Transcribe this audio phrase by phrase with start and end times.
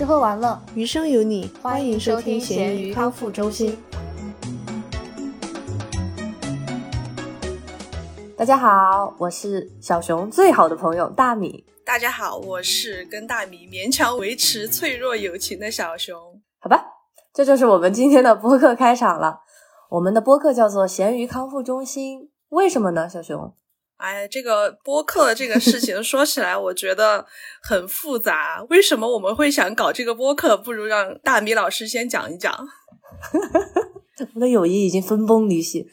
[0.00, 3.76] 吃喝玩乐，余生有你，欢迎收听咸鱼康复中心。
[8.34, 11.66] 大家好，我是小熊最好的朋友大米。
[11.84, 16.16] 大家好，我是跟大米勉强维持脆弱友情的小熊。
[16.60, 16.82] 好吧，
[17.34, 19.40] 这就是我们今天的播客开场了。
[19.90, 23.06] 我们的播客叫做咸鱼康复中心，为什么呢？
[23.06, 23.52] 小熊？
[24.00, 27.26] 哎，这个播客这个事情说起来，我觉得
[27.62, 28.64] 很复杂。
[28.70, 30.56] 为什么我们会想搞这个播客？
[30.56, 32.52] 不如让大米老师先讲一讲。
[34.18, 35.86] 我们的友谊已经分崩离析。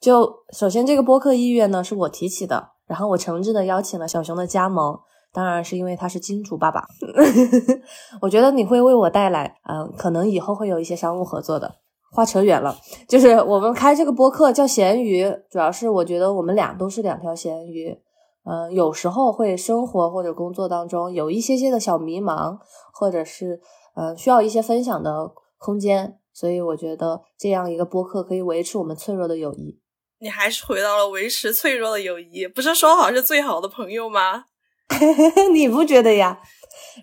[0.00, 4.96] 就首先，这个播客意愿呢是我提起的，然后我诚挚的邀请了小熊的加盟，
[5.32, 6.86] 当然是因为他是金主爸爸。
[8.22, 11.74] 我觉得你会为我带来，嗯，可能以后会有一些商务合作的。
[12.10, 12.74] 话扯远了，
[13.06, 17.98] 就是我们开这个播客叫咸鱼，主要是我觉得我们俩都是两条咸鱼，
[18.44, 22.56] 嗯，有时候会生活或者工作当中有一些些的小迷茫，
[22.94, 23.60] 或者是
[23.94, 29.78] 呃需要一些分享的空间，所以我觉得这样一个播客可以维持我们脆弱的友谊。
[30.20, 34.44] 你还是回到了维持脆弱的友谊，不是说好是最好的朋友吗？
[35.52, 36.40] 你不觉得呀？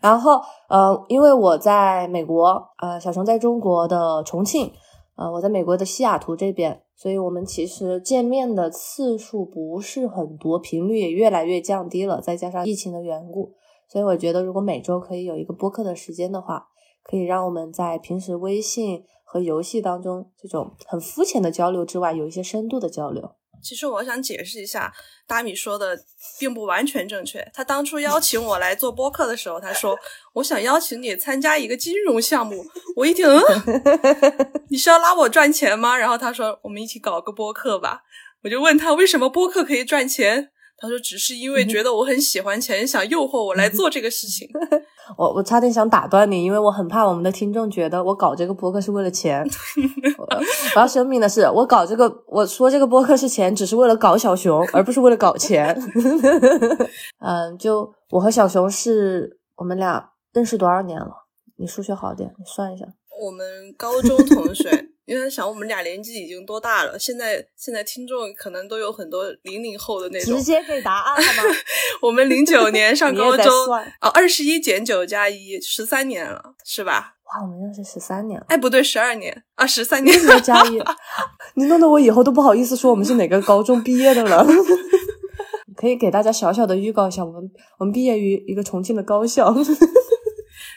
[0.02, 4.74] 然后呃，因为我在美国，呃，小熊在中国的重庆。
[5.16, 12.20] 呃，我在美国的西雅图这边，所以我们其实见面的次数不是很多，频率也越来越降低了。
[12.20, 13.54] 再加上疫情的缘故，
[13.88, 16.68] 所以我觉得如果每周可以有一个播客的时间的话，
[17.02, 23.32] 可以让我们在平时微信和游戏当中这种很肤浅的交流之外，有一些深度的交流。
[23.62, 24.94] 其实我想解释一下，
[25.28, 25.98] 大米说的
[26.40, 27.46] 并不完全正确。
[27.54, 29.98] 他当初邀请我来做播客的时候，他说
[30.34, 32.66] 我想邀请你参加一个金融项目。
[32.96, 35.98] 我一听，嗯， 你是要拉我赚钱吗？
[35.98, 38.02] 然后他说我们一起搞个播客吧。
[38.44, 40.52] 我就问他为什么播客可以赚钱？
[40.78, 44.48] 他说只是因为觉得我很喜欢钱，想诱惑我来做这个事情。
[45.18, 49.48] 我我差点想打断你，因为我很怕我们的听众觉得我搞这个播客是为了钱。
[50.76, 55.76] 我要声明的是，我搞这个，我说这个播客是钱，只是为了搞小熊，而不是为了搞钱。
[57.20, 61.12] 嗯，就我和小熊是我们俩认识多少年了？
[61.58, 62.86] 你数学好点，你算一下。
[63.26, 64.90] 我们高中同学。
[65.06, 70.36] 因为想我们俩年纪已经多大了，现在现在听众可能都有很多零零后的那种。
[70.36, 71.56] 直接给答案了吗？
[72.02, 73.46] 我们零九 年上高中，
[74.02, 77.14] 哦，二十一减九加一，十三年了，是吧？
[77.26, 78.46] 哇，我们认识十三年了。
[78.50, 80.82] 哎，不对，十二年啊，十三年加一，
[81.56, 84.46] 你弄得我以后都不好意思说我们是哪个高中毕业的了。
[85.78, 89.54] 可以给大家小小的预告一下，我们我们毕业于一个重庆的高校。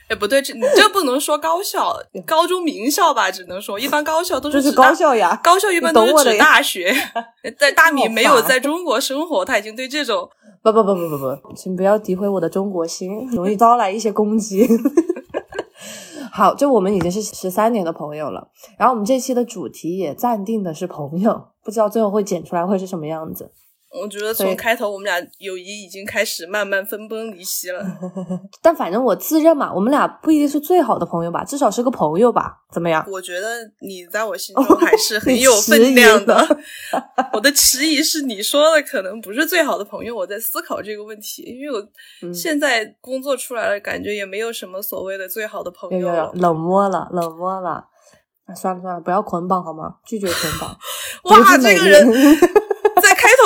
[0.08, 3.30] 哎，不对，这你这不能说高校，高中名校吧？
[3.30, 5.38] 只能说一般高校都是高校呀。
[5.44, 6.94] 高校一般都是指大学。
[7.58, 10.28] 在大米没有在中国生活，他已经对这种
[10.62, 14.66] 不不不不不不，请不要诋毁我的中国心，容易招来一些攻击。
[16.32, 18.48] 好，就我们已经是十三年的朋友了，
[18.78, 23.52] 然后我们这期的主题也暂定的是朋友，不知道最后会剪出来会是什么样子。
[23.90, 27.82] 我觉得从开头我们俩友谊已经开始慢慢分崩离析了，
[28.60, 33.04] 但反正我自认嘛，我们俩不一定是最好的朋友吧，至少是个朋友吧，怎么样？
[33.10, 33.48] 我觉得
[33.80, 36.36] 你在我心中还是很有分 量的。
[37.32, 47.86] 我的迟疑是你说的可能不是最好的朋友，我在思考这个问题，因为我现在工作出来了，感觉也没有什么所谓的最好的朋友，冷漠了，冷漠了。
[48.56, 49.96] 算了算了，不要捆绑好吗？
[50.04, 50.76] 拒绝捆绑。
[51.24, 52.06] 哇，这个人。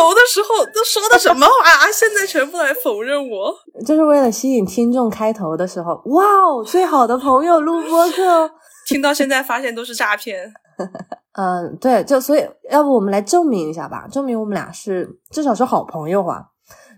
[0.03, 1.87] 开头的时候都说的什么话啊？
[1.93, 3.55] 现在全部来否认我，
[3.87, 5.09] 就是为了吸引听众。
[5.09, 8.51] 开头的时候，哇哦，最好的朋友录播课，
[8.87, 10.53] 听到现在发现都是诈骗。
[11.35, 16.47] 嗯， 对，就所以，要不我们来证明一下吧，证明我们俩是至少是好朋友啊。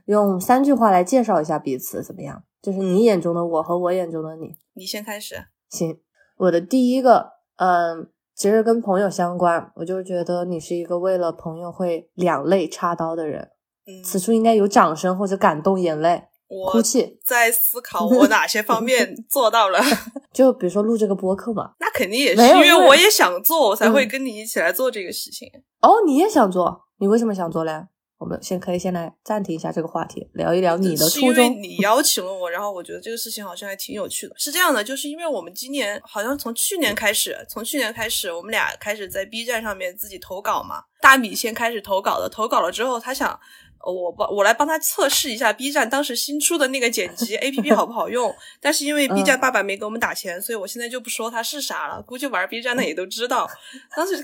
[0.06, 2.42] 用三句话来介绍一下彼此，怎么样？
[2.62, 4.54] 就是你眼中的我和我眼中的你。
[4.74, 5.36] 你先开始。
[5.68, 5.98] 行，
[6.38, 8.08] 我的第一个，嗯。
[8.36, 13.50] 其实跟朋友相关，我就觉得你是一个为了朋友会两肋插刀的人。
[13.86, 16.24] 嗯，此处应该有掌声或者感动眼泪、
[16.72, 17.18] 哭泣。
[17.24, 19.78] 在思考我哪些方面 做到了。
[20.32, 25.48] 就比如说录这个播客嘛，那肯定也是因为我也想做，我才会跟你一起来做这个事情。
[25.80, 26.80] 哦，你也想做？
[26.98, 27.86] 你为什么想做嘞？
[28.18, 31.20] 我们先可以先来暂停一下这个话题，聊一聊你的初衷。
[31.20, 34.34] 是因为你邀请了我，然后我觉得这个事情好像还挺有趣的。
[34.38, 40.84] 是这样的，就是因为我们今年好像从去年开始，从去年开始，我们俩开始在 B 站上面自己投稿嘛。
[41.00, 43.38] 大米先开始投稿的，投稿了之后，他想。
[43.84, 53.48] 我帮我来帮他测试一下 B 站当时新出的那个剪辑 A P P 好不好用，但是因为 B 站爸爸没给我们打钱，所以我现在就不说它是啥了，估计玩 B 站的也都知道。
[53.94, 54.22] 当时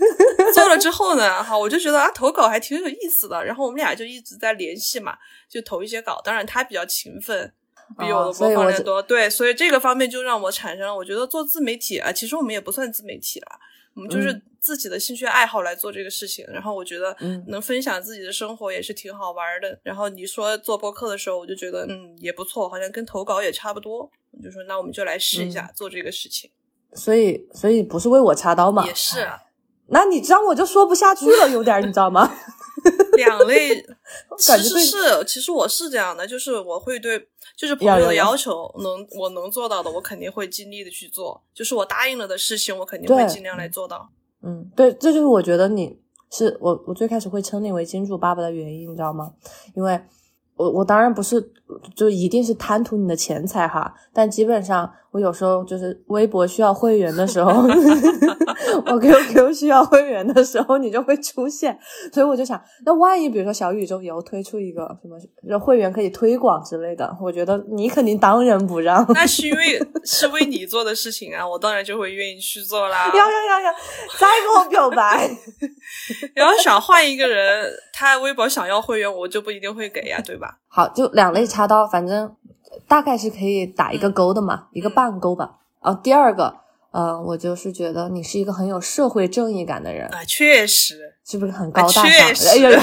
[0.55, 5.17] 做了之后呢，哈，我就觉得啊，投稿还挺有意思的，然后我们俩就一直在联系嘛，
[5.49, 6.21] 就投一些稿。
[6.25, 7.53] 当然他比较勤奋，
[7.99, 9.03] 比我的播放量多。
[9.03, 13.47] 对，所以这个方面就让我产生了，我觉得做自媒体啊，其实我们也不算自媒体了，
[13.95, 16.45] 我们就是自己的兴趣爱好来做这个事情。
[16.49, 17.17] 然后我觉得
[17.49, 19.79] 能分享自己的生活也是挺好玩的。
[19.83, 24.11] 然后你说做播客的时候，我就觉得嗯也不错，好像跟投稿也差不多。
[24.31, 26.51] 我就说那我们就来试一下做这个事情。
[26.95, 28.87] 所以，所以不是为我插刀嘛？
[28.87, 29.29] 也是。
[29.93, 32.33] 那你这样我就说不下去了，有点你知道吗？
[33.17, 33.85] 两类，
[34.39, 37.29] 其实是，其实我是这样的，就是我会对，
[37.61, 44.09] 就是朋友的要求，能我能做到的，我肯定会尽力的去做，就是我答应了的事情，我肯定会尽量来做到。
[44.43, 49.35] 嗯，对，这就是我觉得你是我，我最开始会称你为金主爸爸的原因，你知道吗？
[49.75, 50.01] 因为。
[50.57, 51.41] 我我当然不是，
[51.97, 57.51] 就一定是贪图你的钱财哈，但基本上我有时候就是微博需要会员的时候，
[58.87, 61.77] 我 QQ 需要会员的时候，你就会出现，
[62.13, 69.05] 所以我就想，那万一比如说小宇宙以后推出一个什么让会员可以推广之类的，我觉得你肯定当仁不让。
[69.15, 73.11] 那是因为是为你做的事情啊，我当然就会愿意去做啦。
[73.13, 73.73] 要要要要，
[74.19, 75.29] 再跟我表白。
[76.35, 80.59] 然后想换一个人，他微博想要会员，我就不一定会给呀，对吧？
[80.69, 82.33] 好，就两肋插刀，反正
[82.87, 85.59] 大概是可以打一个勾的嘛，一个半勾吧。
[85.81, 86.55] 啊，第二个，
[86.91, 92.05] 呃，我就是觉得你是一个很有社会正义感的人啊，确实，是不是很高大上？
[92.05, 92.83] 哎呀，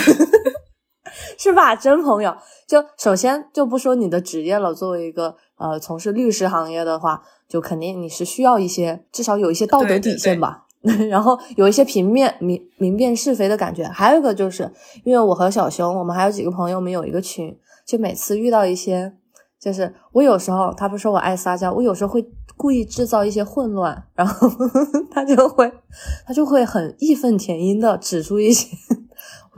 [1.37, 1.75] 是吧？
[1.75, 2.35] 真朋友。
[2.67, 10.65] 就首先就不说你的职业了，作为一个呃从事律师行业的话，就肯定你是需要一些至少有一些道德底线吧。
[11.09, 13.85] 然后有一些平面明明辨是非的感觉。
[13.85, 14.71] 还有一个就是
[15.03, 17.57] 因为我和小熊，我们还有几个朋友，我们有一个群。
[17.85, 19.13] 就每次遇到一些，
[19.59, 22.25] 就是我有时候他不说我爱撒娇，我有时候会
[22.55, 24.47] 故意制造一些混乱，然后
[25.11, 25.71] 他就会
[26.25, 28.67] 他就会很义愤填膺的指出一些，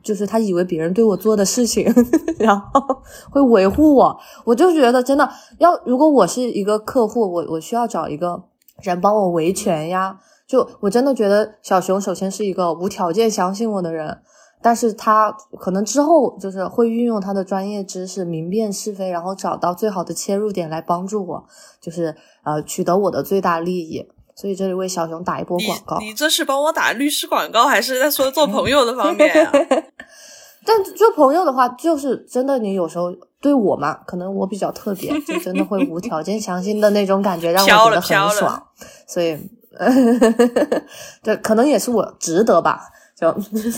[0.01, 1.85] 就是他以为别人对我做的事情，
[2.39, 4.17] 然后会维护我。
[4.45, 5.29] 我就觉得真的
[5.59, 8.43] 要，如果我是一个客户，我我需要找一个
[8.81, 10.17] 人帮我维权呀。
[10.47, 14.19] 就我真的觉得小熊首先是一个无条件相信我的人。
[14.61, 21.45] 但是他可能之后就是会运用他的专业知识明辨是非，然后找到最好的切入点来帮助我，
[21.79, 24.07] 就是呃取得我的最大利益。
[24.35, 25.97] 所以这里为小熊打一波广告。
[25.99, 29.51] 你这是帮我打律师广告，还是在说做朋友的方面啊？
[30.65, 38.63] 但做朋友的话，就是真的，你有时候对我嘛，可能我比较特别，就真的会无条件 相信的那种感觉，让我觉得很爽。
[39.05, 39.37] 所以，
[41.21, 42.83] 对可能也是我值得吧。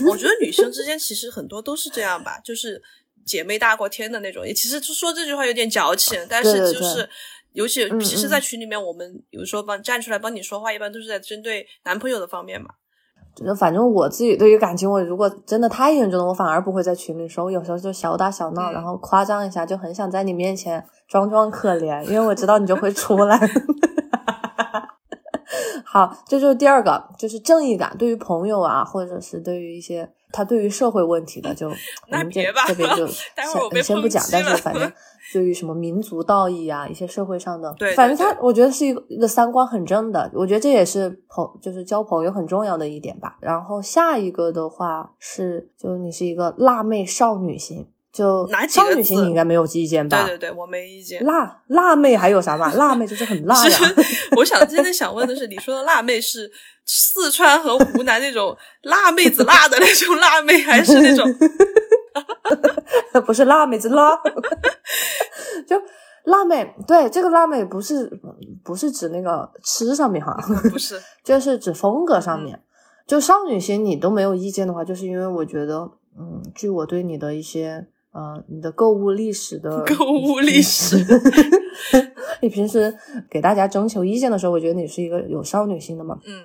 [0.08, 2.82] 我觉得女生之间其实很多都是这样吧，就是
[3.26, 4.46] 姐妹大过天的那种。
[4.46, 7.10] 也其实说这句话有点矫情，但是就是，
[7.54, 12.70] 尤其其实，在群里面，我们有时候帮站出来帮你说话，一般都是在针对男朋友的方面嘛。
[13.58, 17.46] 反正我自己对于感情，我如果真的太严重了，我反而不会在群里说。
[17.46, 23.40] 我有时候就小打小闹，然后夸张一下，就很想在你面前装装可怜，因为我知道你就会出来。
[25.86, 27.96] 好，这就是第二个，就是正义感。
[27.98, 31.68] 对于朋友啊，或者是对于一些他对于社会问题的，就
[32.12, 33.08] 我们这这边就
[33.74, 34.24] 先先不讲。
[34.31, 34.92] 但是反正
[35.34, 40.30] 对于什么民族道义啊，一些社会上的，反正他我觉得是一个一个三观很正的。
[40.34, 43.38] 我觉得这也是朋就是交朋友很重要的一点吧。
[43.42, 47.88] 然后下一个的话是，就你是一个辣妹少女型。
[48.13, 50.25] 就少女型你应该没有意见吧？
[50.25, 51.24] 对对对，我没意见。
[51.25, 52.70] 辣辣妹还有啥嘛？
[52.74, 53.77] 辣妹就是很辣呀。
[54.36, 56.51] 我想今天想问的是，你说的辣妹是
[56.86, 61.34] 四川和湖南那种辣妹子辣的那种辣妹，还是那种？
[63.25, 64.22] 不是辣妹子辣，
[65.65, 65.82] 就
[66.25, 66.75] 辣妹。
[66.86, 68.12] 对，这个辣妹不是
[68.62, 70.36] 不是指那个吃上面哈，
[70.70, 72.62] 不是，就是指风格上面。
[73.08, 75.89] 就少女心你都没有意见的话，就是因为我觉得，
[76.20, 77.88] 嗯，据我对你的一些。
[78.13, 80.98] 呃，你的购物历史的购物历史，
[82.41, 82.94] 你平时
[83.30, 86.18] 给大家征求意见的时候，我觉得你是一个有少女心的嘛。
[86.25, 86.44] 嗯，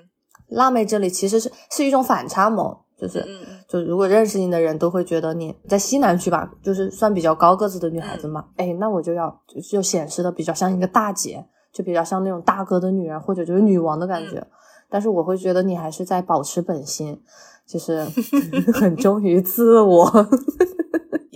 [0.49, 3.25] 辣妹这里其实是是一种反差萌，就是，
[3.69, 8.45] 就如果认识你的人都会觉得你在西南区吧，就是算比较高个子的女孩子嘛。
[8.57, 14.47] 哎，那我就要就显示的比较像一个大姐，就比较像那种大哥的女人，或者就是女王的感觉。
[14.89, 17.21] 但是我会觉得你还是在保持本心，
[17.67, 18.07] 就是
[18.73, 20.29] 很忠于自我。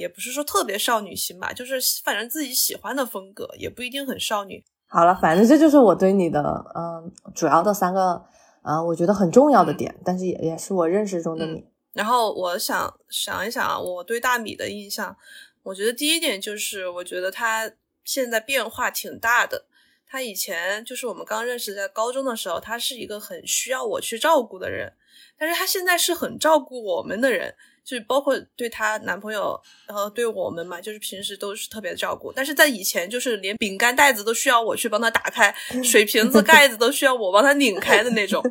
[0.01, 4.65] 也不是说特别少女心吧，就是反正自己喜欢的风格，也不一定很少女。
[4.87, 6.43] 好了，反正这就是我对你的
[6.75, 8.25] 嗯主要的三个
[8.63, 11.65] 呃我觉得很重要的点，但是也也是我认识中的你。
[11.93, 15.15] 然后我想想一想啊，我对大米的印象，
[15.63, 17.71] 我觉得第一点就是我觉得他
[18.05, 19.67] 现在变化挺大的。
[20.09, 24.93] 他以前就是我们刚认识在高中的时候，他是一个很需要我去照顾的人，
[25.39, 27.55] 但是他现在是很照顾我们的人。
[27.85, 32.33] 就是包括对她男朋友，然后对我们嘛，就是平时都是特别照顾。
[32.33, 38.43] 但是在以前，就是连饼干袋子都需要我去帮他打开，水瓶子盖子都需要我帮他拧开的那种。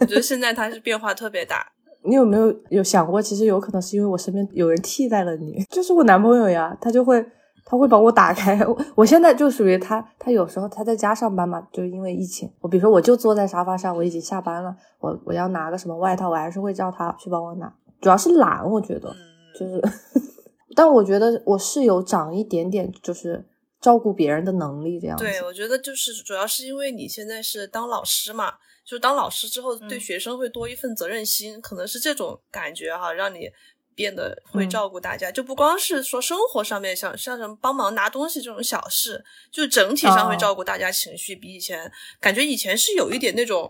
[0.00, 1.66] 我觉得现在他是变化特别大。
[2.08, 7.20] 你有没有有想过，其实有可能是因为我身边有人替代了你， 就是我男朋友呀，他就会
[7.64, 8.64] 他会帮我打开。
[8.94, 19.14] 我现在就属于他，他有时候他在家上班嘛，就因为疫情，我比如说我就坐在沙发上，我已经下班了，我我要拿个什么外套，我还是会叫他去帮我拿，主要是懒，我觉得
[19.58, 19.82] 就是，
[20.74, 23.44] 但我觉得我是有长一点点就是
[23.80, 25.16] 照顾别人的能力这样。
[25.16, 28.54] 对，我觉得就是主要是因为你现在是当老师嘛。
[28.88, 33.50] 就当老师之后，对学生会多一份责任心，可能是这种感觉哈，让你
[33.96, 35.28] 变得会照顾大家。
[35.28, 43.68] 就不光是说生活上面，像像什么帮忙拿东西这种小事，就整体上会照顾大家情绪，比以前感觉以前是有一点那种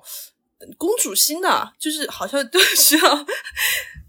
[0.77, 3.27] 公主心的，就是好像都需要，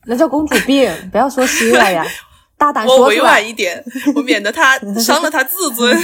[0.07, 2.05] 那叫公主病， 不要说虚了呀，
[2.57, 3.83] 大胆说我委婉一点，
[4.15, 5.95] 我免得他 伤了他自尊。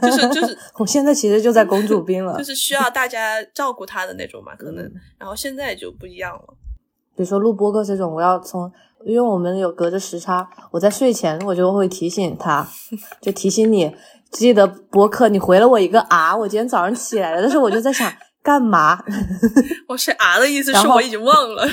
[0.00, 4.88] 就是就是，我现在其实就在公主病了，就是需要大家照顾他的那种嘛，可能。
[5.18, 6.54] 然后现在就不一样了，
[7.16, 8.70] 比如说录播客这种，我要从，
[9.04, 12.64] 因为我们有隔着时差，我在睡前我就会提醒他，
[13.20, 13.92] 就提醒你
[14.30, 15.28] 记得播客。
[15.28, 18.12] 你回了我一个啊，我今天早上起来了，但是我就在想
[18.44, 19.02] 干嘛？
[19.88, 21.66] 我是啊的意思是我已经忘了，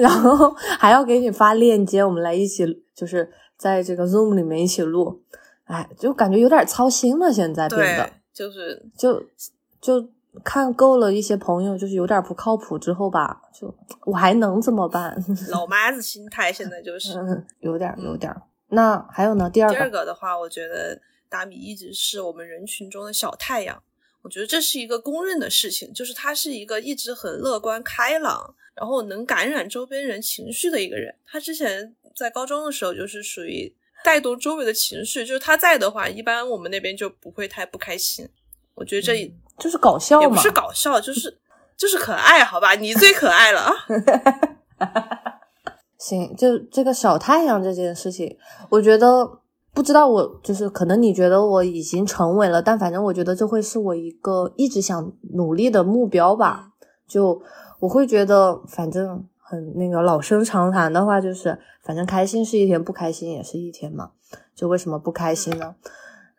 [0.00, 5.22] 然后 还要给你发链接，我们来一起就是在这个 Zoom 里面一起录。
[5.64, 7.32] 哎，就感觉有点操心了。
[7.32, 9.22] 现在变得就是就
[9.80, 10.08] 就
[10.42, 15.16] 看够了一些朋友，就是有点不靠谱之后吧，就我还能怎么办？
[15.50, 17.18] 老妈子心态现在就是
[17.60, 18.34] 有点有点。
[18.68, 19.48] 那还有呢？
[19.48, 23.82] 第二个，第二个的话，我觉得大米一直是我们人群中的小太阳。
[24.22, 31.14] 我觉得这是一个公认的事情，就是他是一个一直很乐观开朗，然后能感染周边人情绪的一个人。
[31.26, 33.74] 他之前在高中的时候就是属于。
[34.04, 38.28] 带动周围的情绪，就是他在的话，一般我们那边就不会太不开心。
[38.74, 41.34] 我觉得这就是搞笑，也不是搞笑，就是
[41.74, 42.74] 就是可爱，好吧？
[42.74, 43.72] 你最可爱了啊！
[45.96, 48.36] 行，就这个小太阳这件事情，
[48.68, 49.26] 我觉得
[49.72, 56.72] 不知道我就是可能你觉得我已经成为了，但反正我觉得这会是我一个一直想努力的目标吧。
[57.08, 57.40] 就
[57.84, 59.26] 我会觉得，反正。
[59.46, 64.12] 很那个老生常谈的话，就是反正开心是一天，不开心也是一天嘛。
[64.54, 65.74] 就为什么不开心呢？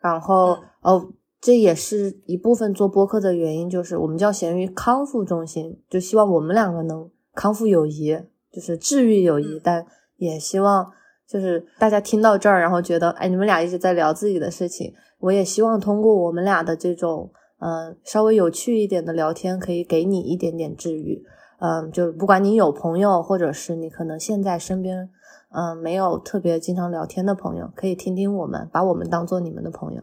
[0.00, 1.08] 然后哦，
[1.40, 8.18] 这也是一部分做播客的原因，就是我们叫咸鱼康复中心，就希望我们两个能康复友谊，
[8.52, 9.60] 就是治愈友谊。
[9.62, 9.86] 但
[10.16, 10.90] 也希望
[11.28, 21.24] 就是大家听到这儿，然后觉得哎，你们俩一直在聊自己的事情，我也希望通过我们俩的这种嗯稍微有趣一点的聊天，可以给你一点点治愈。
[21.58, 25.08] 嗯，就不管你有朋友，或者是你可能现在身边，
[25.50, 30.02] 嗯，没有特别经常聊天的朋友，可以听听我们，把我们当做你们的朋友。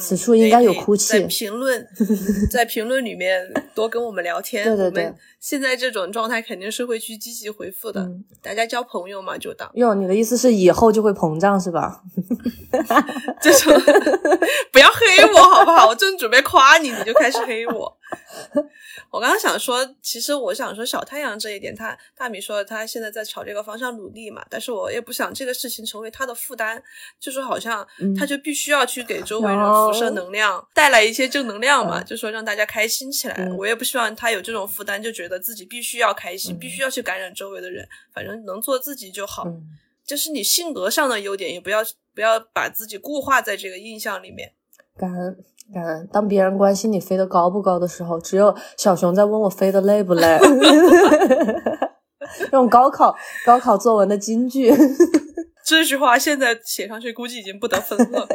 [0.00, 1.12] 此处应该有哭泣。
[1.12, 1.86] 在评论，
[2.50, 3.40] 在评论里面
[3.72, 4.64] 多跟我们聊天。
[4.66, 8.10] 对对对，现在这种状态肯定是会去积极回复的。
[8.42, 9.70] 大家交朋友嘛，就当。
[9.74, 12.02] 哟，你的意思是以后就会膨胀是吧？
[13.40, 13.72] 这种
[14.72, 15.86] 不要黑我好不好？
[15.86, 17.96] 我正准备夸你，你就开始黑我。
[19.10, 26.80] 我刚刚想说，其实我想说小太阳这一点，他大米说他现在在朝这个方向努力嘛，但是我也不想这个事情成为他的负担，
[27.18, 27.86] 就是好像
[28.16, 33.48] 他就必须要去给周围人辐射能量，带来一些正能量嘛，就说让大家开心起来。
[33.56, 39.46] 我也不希望他有这种负担，就觉得自己必须要开心，必须要去感染周围的人，反正能做自己就好。
[40.04, 41.80] 就是你性格上的优点，也不要
[42.14, 44.52] 不要把自己固化在这个印象里面。
[44.96, 45.44] 感恩。
[45.74, 50.38] 嗯，当别人关心你飞得高不高的时候，只有小熊在问我飞得累不累。
[52.38, 54.72] 这种高考高考作文的金句，
[55.64, 58.28] 这句话现在写上去估计已经不得分了。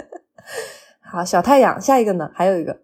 [1.11, 2.29] 好，小太阳，下一个呢？
[2.33, 2.77] 还有一个。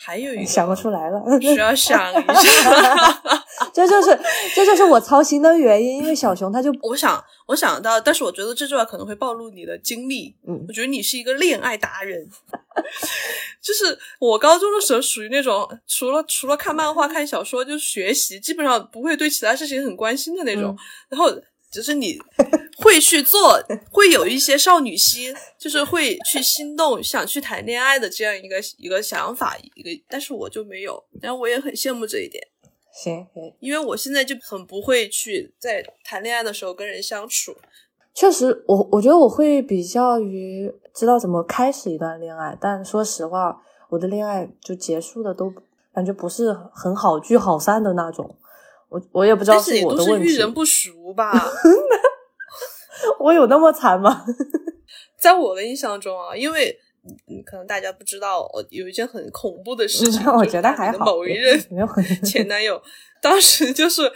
[0.00, 2.22] 还有一个想不出来了，需要想一下。
[3.72, 4.18] 这就是
[4.54, 10.34] 这就是我操心的原因，因为小熊他就我想我想到，但是我觉得这句话可能会暴露你的经历。
[10.46, 12.28] 嗯，我觉得你是一个恋爱达人。
[13.60, 20.76] 就是我高中的时候属于那种除了除了看漫画、看小说就学习，基本上不会对其他事情很关心的那种。
[21.08, 21.30] 然后。
[21.70, 22.18] 只是你
[22.78, 32.42] 会去做，会有一些少女心，就是会去心动，想去谈恋爱的这样一个一个想法，一个，但是我就没有，然后我也很羡慕这一点。
[33.00, 37.56] 行行，因为我现在就很不会去在谈恋爱的时候跟人相处。
[38.12, 45.52] 确实，我我觉得我会比较于知道怎么开始一段恋爱，但说实话，我的恋爱就结束的都
[45.94, 48.36] 感觉不是很好聚好散的那种。
[48.88, 50.28] 我我也不知道是也都是我的问题。
[50.28, 51.30] 遇人不熟吧？
[53.20, 54.24] 我有那么惨吗？
[55.16, 56.87] 在我的印象中啊，因为嗯，
[57.44, 61.04] 可能大家不知道，我有一件很恐怖的事情， 我觉得还好。
[61.04, 61.58] 某一任
[62.24, 62.80] 前男友，
[63.20, 64.10] 当时就是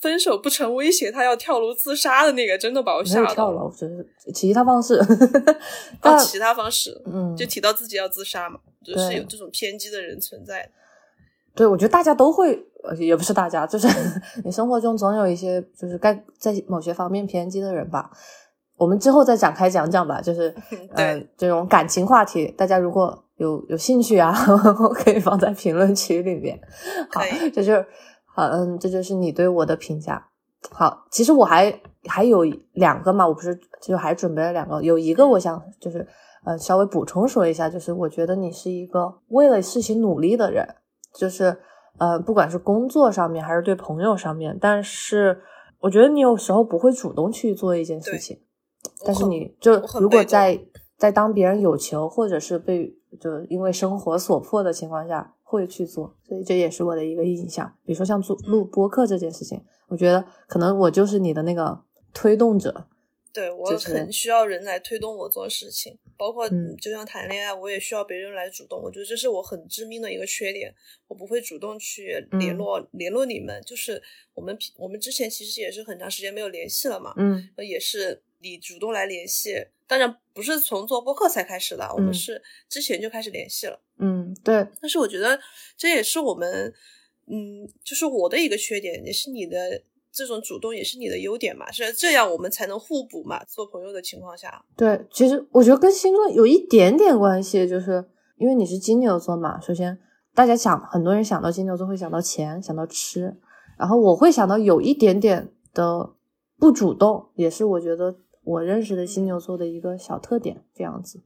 [0.00, 3.28] 分手不成威胁他要跳楼自杀的那个，真的把我吓到了。
[3.28, 4.94] 有跳楼，就是其他方式。
[4.98, 5.58] 哦，
[6.00, 10.70] 但其他方式，嗯，就提到自己要自杀嘛，就是有这种偏激的人存在的。
[11.54, 13.86] 对，我觉得大家都会，呃，也不是大家，就是
[14.42, 18.10] 你生活中总有一些就是该在某些方面偏激的人吧。
[18.82, 20.50] 我们之后再展开讲讲吧，就是
[20.96, 24.34] 对呃这种感情话题，大家如果有有兴趣啊，
[24.92, 26.60] 可以放在评论区里面。
[27.12, 27.20] 好，
[27.54, 27.86] 这就是
[28.34, 30.26] 好，嗯，这就是你对我的评价。
[30.70, 36.04] 好，其实我还还有两个嘛，我不是就还准备了两个，有一个我想就是
[36.44, 40.66] 呃稍微补充说一下，就是我觉得你是一个为了事情努力的人，
[41.14, 41.56] 就是
[41.98, 45.40] 呃不管是工作上面还是对朋友上面，但是
[45.80, 48.38] 我觉得你有时候不会主动去做一件事情，
[49.04, 50.58] 但是你就如果在
[50.96, 57.76] 在当别人有求或者是被就因为生活所迫的情况下会去做，所以这也是我的一个印象。
[57.84, 61.82] 比如说像做录播客这件事情，我觉得可能我就是你的那个
[62.14, 62.88] 推动者。
[63.34, 68.78] 对我很需要人来推动我做事情，包括嗯就像谈恋爱，我也需要别人来主动。
[68.82, 70.70] 我觉得这是我很致命的一个缺点，
[71.08, 73.58] 我不会主动去联嗯络、联络你们。
[73.62, 74.02] 就是
[74.34, 79.54] 我们我们之前其实也是很长时间没有联系了嘛，嗯呃也是你主动来联系。
[79.86, 83.78] 当然不是从做播客才开始的，我们嗯是之前就开始联系了。
[83.98, 85.38] 嗯，对，但是我觉得
[85.76, 86.72] 这也是我们，
[87.26, 93.44] 嗯，就是我的一个缺点，也是你的这种主动，也是你的优点嘛，是这样我们才能互补嘛。
[93.44, 98.02] 做朋友的情况下，对，其实我觉得跟星座有一点点关系，就是
[98.38, 99.60] 因为你是金牛座嘛。
[99.60, 99.98] 首先，
[100.34, 103.36] 大家想，很多人想到金牛座会想到钱，想到吃，
[103.78, 106.14] 然后我会想到有一点点的
[106.56, 111.20] 不主动，也是我觉得我认识的金牛座的一个小特点，这样子。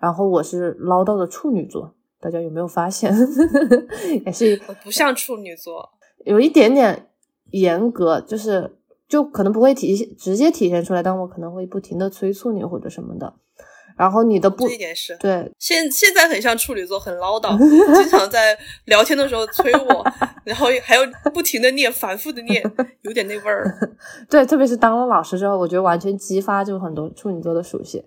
[0.00, 3.14] 然后我是唠叨的处女座，大家有没有发现？
[4.24, 5.90] 也是我不像处女座，
[6.24, 7.08] 有一点点
[7.50, 13.34] 严格，就是就可能不会体现直接体现出来，但我可能会不停的催促你或者什么的。
[13.96, 17.56] 然后你的不这一点是对，现现在很像处女座，很唠叨，
[17.94, 20.04] 经常在聊天的时候催我，
[20.44, 21.02] 然后还要
[21.32, 22.62] 不停的念，反复的念，
[23.02, 23.96] 有点那味儿。
[24.28, 28.02] 对，特别是当了老师之后，我觉得完全激发就很多处女座的属性。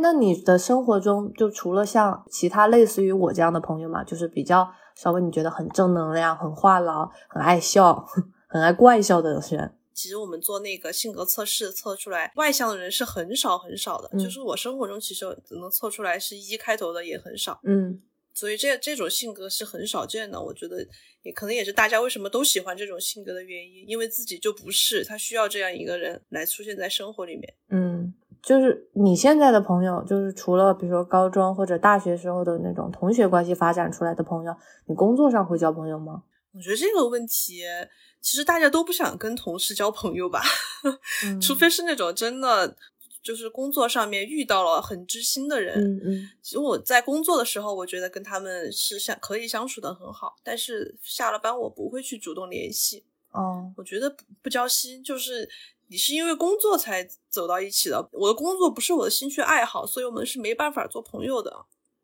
[0.00, 8.06] 那你的生活中就除了像其他类似于我这样的朋友嘛，就是比较稍微你觉得很正能量、很话痨、很爱笑、
[8.48, 17.60] 很爱怪笑的人，其实我们做那个性格测试测出来，外向的人是很少很少的，嗯就是我生活中其实能测出来是一开头的也很少。
[17.64, 18.00] 嗯
[18.34, 20.76] 所以这这种性格是很少见的，我觉得
[21.22, 27.52] 也可能也是大家为什么都喜欢这种性格的原因，因为自己就不是，他需要这样一个人来出现在生活里面。
[27.70, 28.14] 嗯，
[28.48, 34.56] 就是你现在的朋友，就是除了比如说高中或者大学时候的那种同学关系发展出来的朋友，
[34.86, 36.22] 你工作上会交朋友吗？
[36.54, 37.62] 我觉得这个问题，
[38.22, 40.40] 其实大家都不想跟同事交朋友吧，
[41.26, 42.74] 嗯 除非是那种真的
[43.22, 45.78] 就是工作上面遇到了很知心的人。
[45.78, 53.04] 嗯嗯其实我在工作的时候，我觉得跟他们是相可以相处的很好，但是下了班我不会去主动联系。
[53.30, 55.46] 哦我觉得不不交心，就是
[55.88, 58.08] 你是因为工作才走到一起的。
[58.12, 61.52] 我的工作不是我的兴趣爱好，所以我们是没办法做朋友的。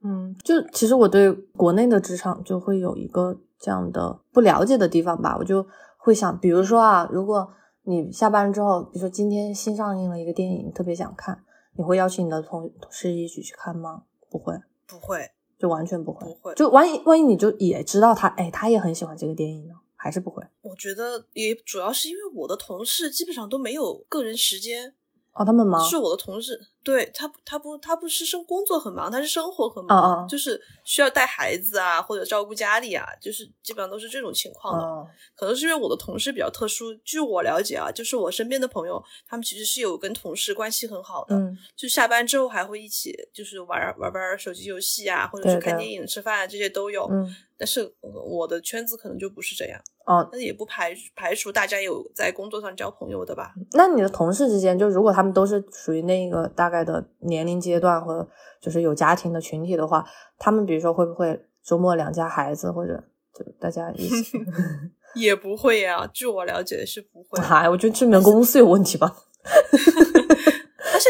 [0.02, 5.66] 嗯，就其实我对国内的职场就会有一个这样的不了解的地方吧，我就
[5.96, 7.48] 会想，比如说啊，如果
[7.84, 11.42] 你下班之后，比如说今天新上映了一个电影，特别想看，
[11.76, 14.02] 你会邀请你的同同事一起去看吗？
[14.30, 14.54] 不会，
[14.86, 16.26] 不会，就完全不会。
[16.26, 20.46] 不会就万一万一你就也知道他，哎，他也很喜欢这个电影呢，还是不会。
[20.60, 24.94] 我觉得也主要是因为我的同事基本上都没有个人时间，
[25.32, 25.82] 哦，他们忙。
[25.88, 34.84] 是我的同事，对他不他不他不是生工作很忙，他是生活很忙，就是需要带孩子啊或者照顾家里啊，就是基本上都是这种情况的。
[34.84, 47.08] 哦，可能是因为我的同事比较特殊，据我了解啊，就是我身边的朋友，他们其实是有跟同事关系很好的，嗯就下班之后还会一起就是玩玩玩手机游戏啊，或者去看电影、吃饭啊，这些都有。
[47.10, 53.54] 嗯，但是呃我的圈子可能就不是这样，哦，但是也不排排除大家有在工作上交朋友的吧。
[53.72, 58.28] 那你的同事之间，就如果他们都是属于那个大概的年龄阶段和
[58.60, 60.04] 就是有家庭的群体的话，
[60.38, 64.38] 他们比如说会不会周末两家孩子或者就大家一起？
[65.14, 67.40] 也不会呀、据我了解是不会。
[67.44, 69.14] 哎，我觉得这你们公司有问题吧？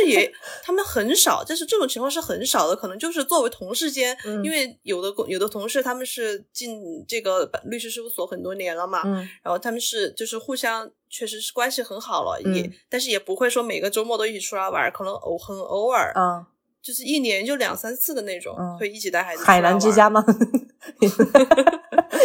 [0.04, 0.30] 也
[0.62, 4.44] 他们很少，但是这种情况是很少的，可能就是作为同事间，嗯。
[4.44, 12.72] 因为有的有的同事他们是进这个律师事务所很多年了嘛，嗯然后他们是就是互相确实是关系很好了，也嗯。
[12.88, 16.46] 但是也不会说每个周末都一起出来玩，可能偶很偶尔，啊，
[16.82, 20.24] 就是一年就两三次的那种，嗯会一起带孩子海来玩儿南之家吗？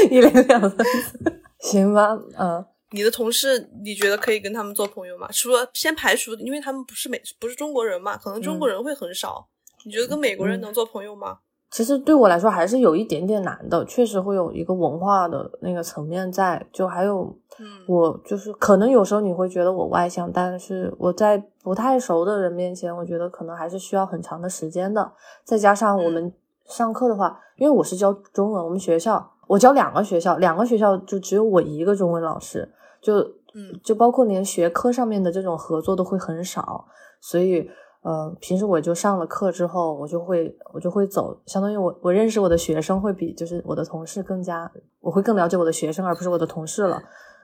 [0.10, 5.28] 一年两三次， 行吧，嗯你的同事，你觉得可以跟他们做朋友吗？
[5.32, 9.48] 除了先排除，因为他们不是美不是中国人嘛，可能中国人会很少。
[9.86, 11.40] 你觉得跟美国人嗯能做朋友吗？
[11.72, 17.24] 其实对我来说还是有一点点难的，确实会有一个文化的那个层面在，就还有
[17.60, 25.14] 嗯我就是可能有时候你会觉得我外向，但是我在不太熟的人面前，我觉得可能还是需要很长的时间的。
[25.44, 26.34] 再加上我们
[26.66, 32.68] 上课的话，因为我是教中文，我们学校我教两个学校，两个学校就只有我一个中文老师，
[33.02, 33.20] 就
[33.54, 36.86] 嗯就包括连学科上面的这种合作都会很少，
[37.22, 37.68] 所以
[38.02, 47.02] 呃，平时我就上了课之后，我就会我就会走，相当于我我认识我的学生会比就是我的同事更加，我会更了解我的学生，而不是我的同事了。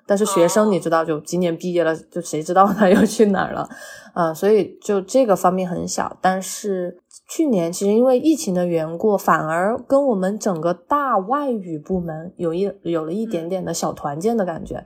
[0.07, 3.67] 但是学生哦你知道，就今年毕业了，就谁知道他 又去哪儿了
[4.13, 6.15] 啊、所以就这个方面很小。
[6.21, 6.95] 但是
[7.27, 14.85] 去年其实因为疫情的缘故，反而跟我们整个大外语部门有一有了一点点的小团建的感觉。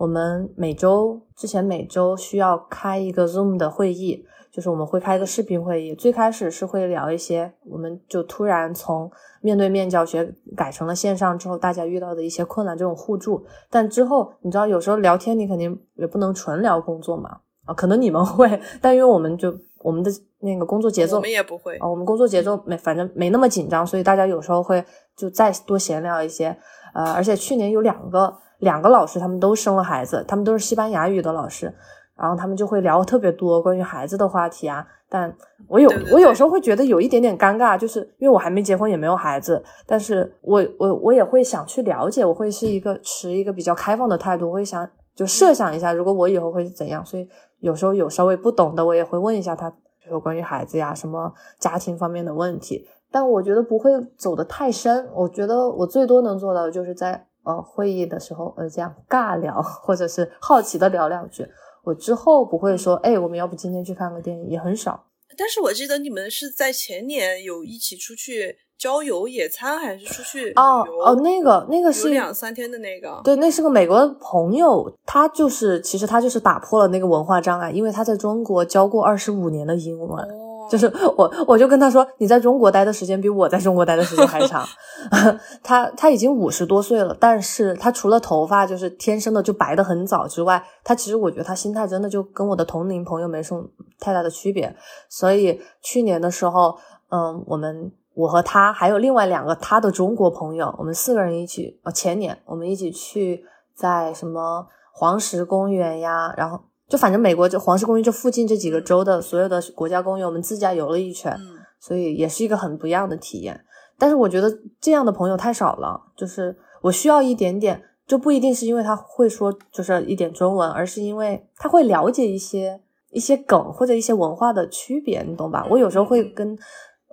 [0.00, 5.94] 我们每周之前每周需要开一个 Zoom 的会议，就是我们会开一个视频会议。
[5.94, 13.44] 最开始是会聊一些，我们就突然从面对面教学改成了线上之后，大家遇到的一些困难，这种互助。
[13.68, 21.76] 但之后你知道，有时候聊天你肯定也不能纯聊工作嘛，啊，可能你们会，但因为我们就我们的那个工作节奏我们也不会。
[21.76, 24.82] 啊，我们工作节奏没，反正没那么紧张，所以大家有时候会
[25.14, 26.56] 就再多闲聊一些。
[26.94, 31.74] 呃，而且去年有两个两个老师，他们都生了孩子，他们都是西班牙语的老师，
[32.16, 34.86] 然后他们就会聊特别多关于孩子的话题啊。
[35.12, 35.34] 但
[35.66, 52.86] 我有我有时候会觉得有一点点尴尬，就是因为我还没结婚，也没有孩子，但是我我我也会想去了解，我会是一个持一个比较开放的态度，我会想就设想一下，如果我以后会是怎样，所以有时候有稍微不懂的，我也会问一下他，比如说关于孩子呀，什么家庭方面的问题。
[53.10, 61.46] 但我觉得不会走得太深，我觉得我最多能做到的就是在呃会议的时候呃这样尬聊，或者是好奇的聊两句。
[61.82, 65.06] 我之后不会说，哎，我们要不今天去看个电影，也很少。
[65.38, 70.98] 但是我记得你们是在前年有一起出去郊游、野餐，还是出去旅哦游？
[70.98, 73.20] 哦，那个那个有是两三天的那个。
[73.24, 80.22] 对，那是个美国的朋友，他就是其实他就是打破了那个文化障碍，因为他在中国教过二十五年的英文。
[80.24, 84.64] 哦，就是我，我就跟他说，你在中国待的时间比我在中国待的时间还长。
[85.64, 93.64] 他他已经五十多岁了，但是他除了头发就是天生的就白的很早之外，他其实我觉得他心态真的就跟我的同龄朋友没什么
[93.98, 94.74] 太大的区别。
[95.08, 96.78] 所以去年的时候，
[97.10, 103.42] 嗯，我们我和他还有另外两个他的中国朋友，我们四个人一起，呃，前年我们一起去
[103.74, 106.60] 在什么黄石公园呀，然后。
[106.90, 113.64] 就反正美国这黄石公园这附近这几个州的所有的国家公园，我们自驾游了一圈，嗯，所以也是一个很不一样的体验。
[113.96, 125.64] 但是我觉得这样的朋友太少了，就是我需要一点点，就不一定是因为他会说就是一点中文，而是因为他会了解一些一些梗或者一些文化的区别，你懂吧？
[125.70, 126.58] 我有时候会跟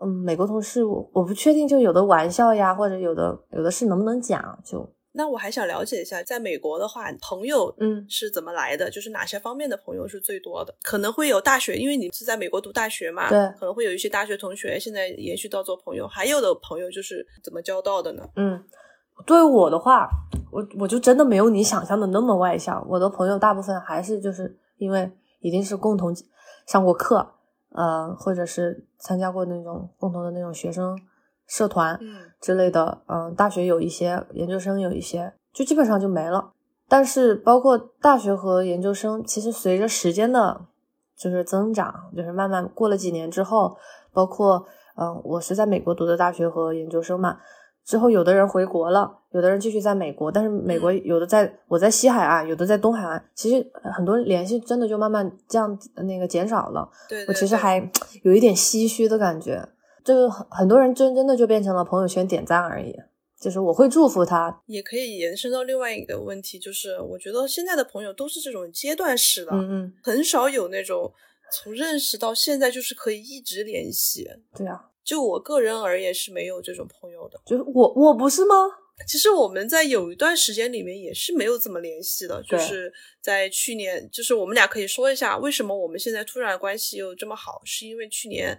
[0.01, 8.89] 嗯美国同事，我我不确定，就有的玩笑呀，或者有的有的事能不能讲，就那我还想了解一下，在美国的话，朋友嗯是怎么来的？
[8.91, 10.73] 就是哪些方面的朋友是最多的？
[10.83, 18.29] 可能会有大学，因为你是在美国读大学嘛，对可能会有一些大学同学现在延续到做朋友，还有的朋友就是怎么交到的呢？
[18.35, 18.63] 嗯，
[19.25, 20.07] 对我的话，
[20.51, 22.85] 我我就真的没有你想象的那么外向。
[22.87, 26.15] 我的朋友大部分还是就是因为一定是共同
[26.67, 27.27] 上过课，
[27.71, 30.95] 呃，或者是参加过那种共同的那种学生
[31.47, 33.01] 社团嗯之类的。
[33.07, 36.51] 嗯、大学有一些，研究生有一些，就基本上就没了。
[36.87, 40.61] 但是包括大学和研究生，其实随着时间的，
[41.17, 43.75] 就是增长，就是慢慢过了几年之后，
[44.13, 47.37] 包括嗯、呃我是在美国读的大学和研究生嘛。
[47.85, 56.89] 之后，有的人回国了，有的人继续在美国，但是美国有的在我在西海岸，有的在东海岸，其实很多联系真的就慢慢这样那个减少了。
[57.07, 57.77] 对对我其实还
[58.23, 59.65] 有一点唏嘘的感觉，
[60.07, 62.95] 这个很很多人真真的就变成了朋友圈点赞而已。
[63.39, 71.13] 就是我会祝福他，也可以延伸到另外一个问题，就是我觉得现在的朋友都是这种阶段式的，嗯嗯，很少有那种
[71.51, 74.27] 从认识到现在就是可以一直联系。
[74.55, 77.39] 对啊，就我个人而言是没有这种朋友的。
[77.45, 78.55] 就是我我不是吗？
[79.07, 82.91] 其实我们在有一段时间里面也是没有怎么联系的，就是
[83.21, 88.57] 在去年，就是我们俩可以说一下为什么我们现在突然关系又这么好，是因为去年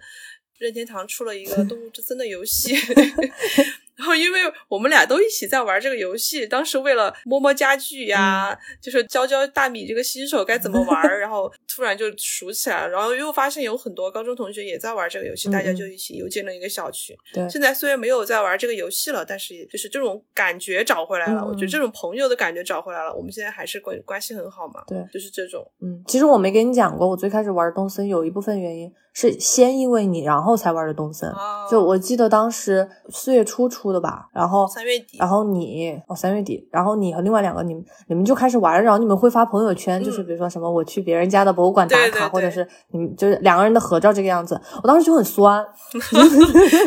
[0.59, 2.75] 任天堂出了一个 《动物之森》的游戏。
[3.99, 12.89] 然后，因为我们俩都一起在玩这个游戏，当时为了摸摸家具呀，就是教教大米这个新手该怎么玩， 然后突然就熟起来了。
[12.89, 17.15] 然后又发现有很多高中同学也在玩这个游戏，嗯大家就一起又建了一个小群。
[17.33, 21.41] 对，现在虽然没有在玩这个游戏了，但是就是这种感觉找回来了。
[21.41, 23.13] 嗯我觉得这种朋友的感觉找回来了。
[23.13, 24.83] 我们现在还是关关系很好嘛。
[24.87, 25.65] 对就是这种。
[25.81, 31.29] 嗯，其实我没跟你讲过，我最开始玩东森有一部分原因是先因为你，然后才玩的东森。
[31.31, 45.65] 哦就我记得当时四月初出的吧，然后三月底然后你哦三月底，然后你和另外两个你们你们就开始玩，然后你们会发朋友圈，就是嗯比如说什么我去别人家的博物馆打卡，对对对或者是你们就是两个人的合照这个样子，我当时就很酸，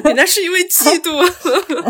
[0.05, 1.23] 你那是因为嫉妒。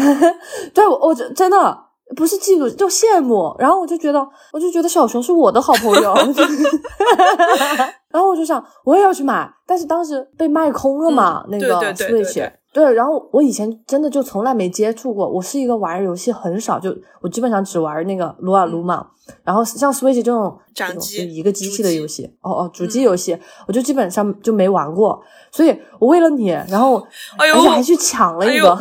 [0.75, 1.79] 对我我真真的
[2.17, 3.55] 不是嫉妒，就羡慕。
[3.59, 6.15] 然后我就觉得，我就觉得小熊是我的好朋友。
[8.11, 12.35] 然后我就想，我也要去买，但是当时被卖空了嘛，嗯那个对对对 Switch。
[12.35, 19.09] 对对然后我以前真的就从来没接触过，我是一个玩游戏很少，就我基本上只玩那个撸啊撸嘛。
[19.45, 25.23] 然后像 Switch 这种掌机就一个机器的游戏，哦哦，主机嗯游戏，我就基本上就没玩过。
[25.53, 26.97] 所以我为了你，然后
[27.39, 28.75] 哎呦而且还去抢了一个，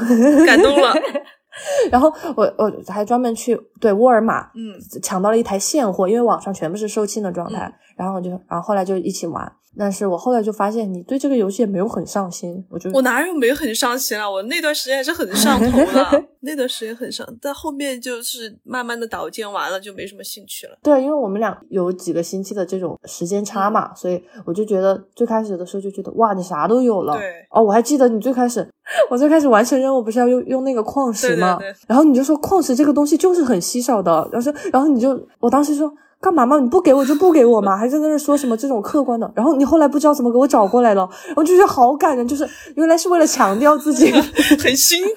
[0.46, 0.94] 感动了。
[1.92, 4.74] 然后我我还专门去对沃尔玛嗯，
[5.04, 7.72] 抢到了一台现货，因为网上全部是售罄的状态。
[7.96, 9.52] 然后我就，然后后来就一起玩。
[9.78, 12.64] 但是我后来就发现，你对这个游戏也没有很上心。
[12.70, 14.30] 我就我哪有没有很上心啊？
[14.30, 20.78] 我那段时间还是很上头的， 那段时间很上，但后面就是慢慢的导建完了，就没什么兴趣了。
[20.84, 27.14] 对，因为我们俩有几个星期的这种时间差嘛，所以我就觉得最开始的时候就觉得哇，你啥都有了。
[27.14, 28.68] 对哦，我还记得你最开始，
[29.10, 31.56] 我最开始完成任务不是要用用那个矿石吗？
[31.60, 35.92] 对对对然后你就说矿石这个东西就是很稀少的，然后说，然后你就，我当时说。
[36.22, 36.60] 干嘛嘛？
[36.60, 39.30] 你不给我就不给我嘛， 还在那儿说什么这种客观的？
[39.36, 44.12] 然后你后来不知道怎么给我找过来了，然后就觉得好感人，就是原来是为了强调自己。
[44.62, 45.12] 很辛苦，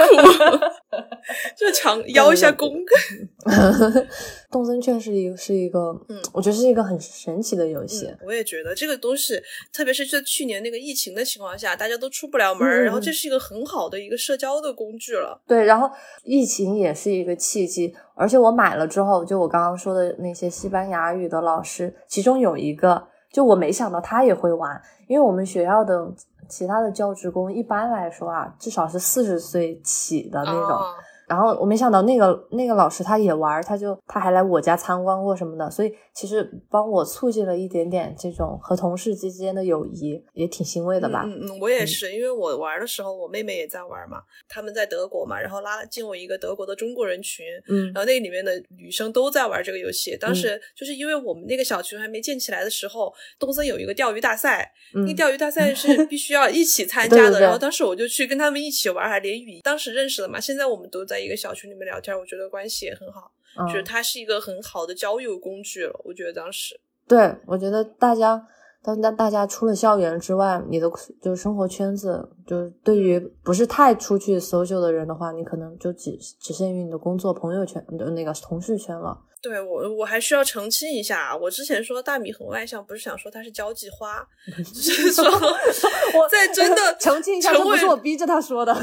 [1.57, 2.75] 就强 邀一下功。
[4.51, 8.07] 动森确实一个是一个，嗯我觉得是一个很神奇的游戏。
[8.07, 9.41] 嗯，我也觉得这个东西，
[9.73, 15.41] 特别是在去年那个疫情的情况下，大家都出不了门然后这是一个很好的一个社交的工具了。
[15.47, 15.91] 对，然后
[16.23, 26.09] 疫情也是一个契机，而且我买了之后，就我刚刚说的那些西班牙语的老师，其中有一个，就我没想到他也会玩，因为我们学校的
[26.49, 30.79] 其他的教职工一般来说啊，至少是四十岁起的那种。
[31.29, 41.23] 然后我没想到那个那个老师他也玩，他就他还来我家参观过什么的，所以其实帮我促进了一点点这种和同事之间的友谊，也挺欣慰的吧。
[41.27, 50.17] 嗯嗯嗯，我也是，因为我玩的时候，我妹妹也在玩嘛，他们在德国嘛，然后拉进我一个德国的中国人群，嗯然后那里面的女生都在玩这个游戏。
[50.17, 57.23] 当时就是因为我们那个小群还没建起来的时候，东森有一个钓鱼大赛，嗯那钓鱼大赛是 必须要一起参加的。
[57.23, 60.39] 对对对然后当时我就去跟他们一起玩，还连语，当时认识了嘛。
[60.39, 66.01] 现在我们都在一个小群里面聊天，我觉得关系也很好，嗯就是它是一个很好的交友工具了。
[66.05, 68.47] 我觉得当时，对，我觉得大家，
[68.83, 70.91] 当大大家除了校园之外，你的
[71.23, 79.21] 就是生活圈子，就是对于不是太出去 social 的人的话，你可能就只只限于你的工作朋友圈的那个同事圈了。
[79.45, 84.27] 对我，我还需要澄清一下啊，我之前说大米很外向，不是想说他是交际花，
[84.75, 88.75] 只是说我 在真的 澄清一下，不是我逼着他说的。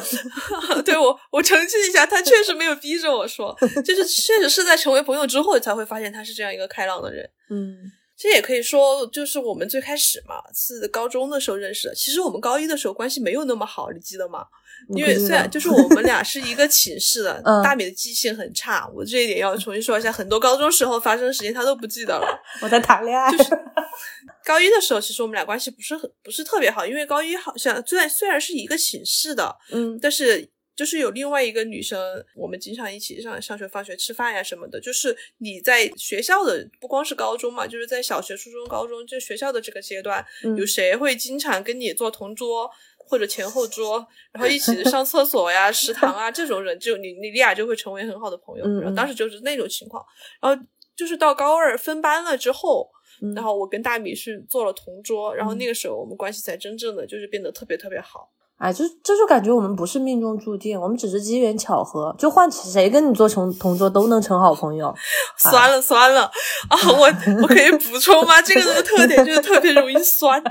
[0.86, 7.28] 对我，我澄清一下，他确实没有逼着我说，就是确实是在成为朋友之后才会发现他是这样一个开朗的人。
[7.50, 11.96] 嗯这也可以说，就是我们最开始嘛，是高中的时候认识的。
[11.96, 14.46] 其实我们高一的时候关系没有那么好，你记得吗？
[14.90, 20.12] 因为虽然就是我们俩是一个寝室的，嗯大米的记性很差，我这一点要重新说一下。
[20.12, 22.42] 很多高中时候发生的事情他都不记得了。
[22.62, 23.50] 我在谈恋爱，就是
[24.44, 32.00] 高一的时候，其实我们俩关系不是很不是特别好，因为高一好像虽然虽然是一个寝室的，嗯但是就是有另外一个女生，
[32.36, 34.80] 我们经常一起上上学、放学、吃饭呀什么的。
[34.80, 42.72] 就是你在学校的，不光是高中嘛，就是在小学、初中、高中，就学校的这个阶段，嗯有谁会经常跟你做同桌
[43.12, 48.66] 或者前后桌，然后一起上厕所呀、 食堂啊这种人，就你你俩就会成为很好的朋友。
[48.80, 50.02] 然后当时就是那种情况，
[50.42, 50.64] 然后
[50.96, 52.90] 就是到高二分班了之后。
[53.24, 58.28] 嗯然后我跟大米是做了同桌，然后嗯那个时候我们关系才真正的就是变得特别特别好。
[58.58, 64.92] 哎，就这就感觉我们不是命中注定，我们只是机缘巧合，就换谁跟你做同同桌都能成好朋友。
[65.38, 66.22] 酸了酸了
[66.70, 66.78] 啊！
[66.98, 67.06] 我
[67.44, 68.42] 我可以补充吗？
[68.42, 70.42] 这个人的特点就是特别容易酸，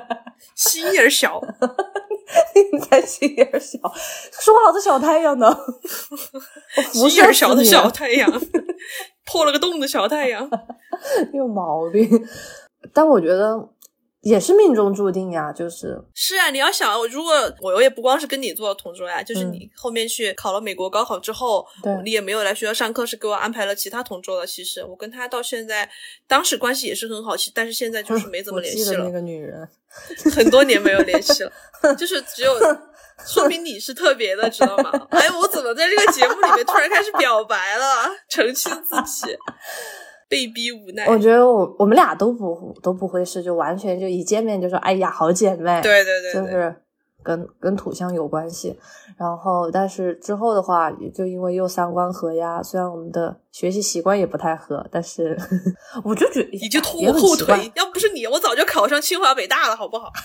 [0.54, 1.40] 心眼儿小。
[2.72, 3.78] 你才心眼儿小，
[4.40, 5.48] 说好的小太阳呢？
[6.76, 8.30] 我心眼儿小的小太阳，
[9.24, 10.48] 破了个洞的小太阳。
[11.32, 12.08] 有毛病。
[12.92, 13.56] 但我觉得
[14.22, 24.46] 也是命中注定呀，就是是啊，你要想，如果我我也不光是跟你做同桌呀，就是嗯你后面去考了美国高考之后，对你也没有来学校上课，是给我安排了其他同桌的。
[24.46, 25.88] 其实我跟他到现在，
[26.26, 29.66] 当时关系也是很好，其但是现在就是没怎么联系了那，个女人，
[30.34, 31.52] 很多年没有联系了，
[31.96, 32.52] 就是只有。
[33.26, 34.90] 说明你是特别的，知道吗？
[35.10, 37.84] 哎，我怎么在这个节目里面突然开始表白了，
[38.30, 39.36] 澄清自己，
[40.30, 41.04] 被逼无奈。
[41.06, 46.74] 我觉得我我们俩都不都不会是，就完全就一见面就说哎呀好姐妹，对对对对，就是
[47.22, 48.78] 跟跟土象有关系。
[49.18, 55.38] 然后，但是之后的话，也就因为又三观合呀，虽然我们的学习习惯也不太合，但是
[56.04, 60.10] 我就觉得你就拖后腿，要不是你，我早就考上清华北大了，好不好？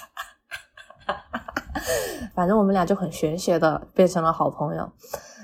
[2.33, 4.89] 反正我们俩就很玄学的变成了好朋友，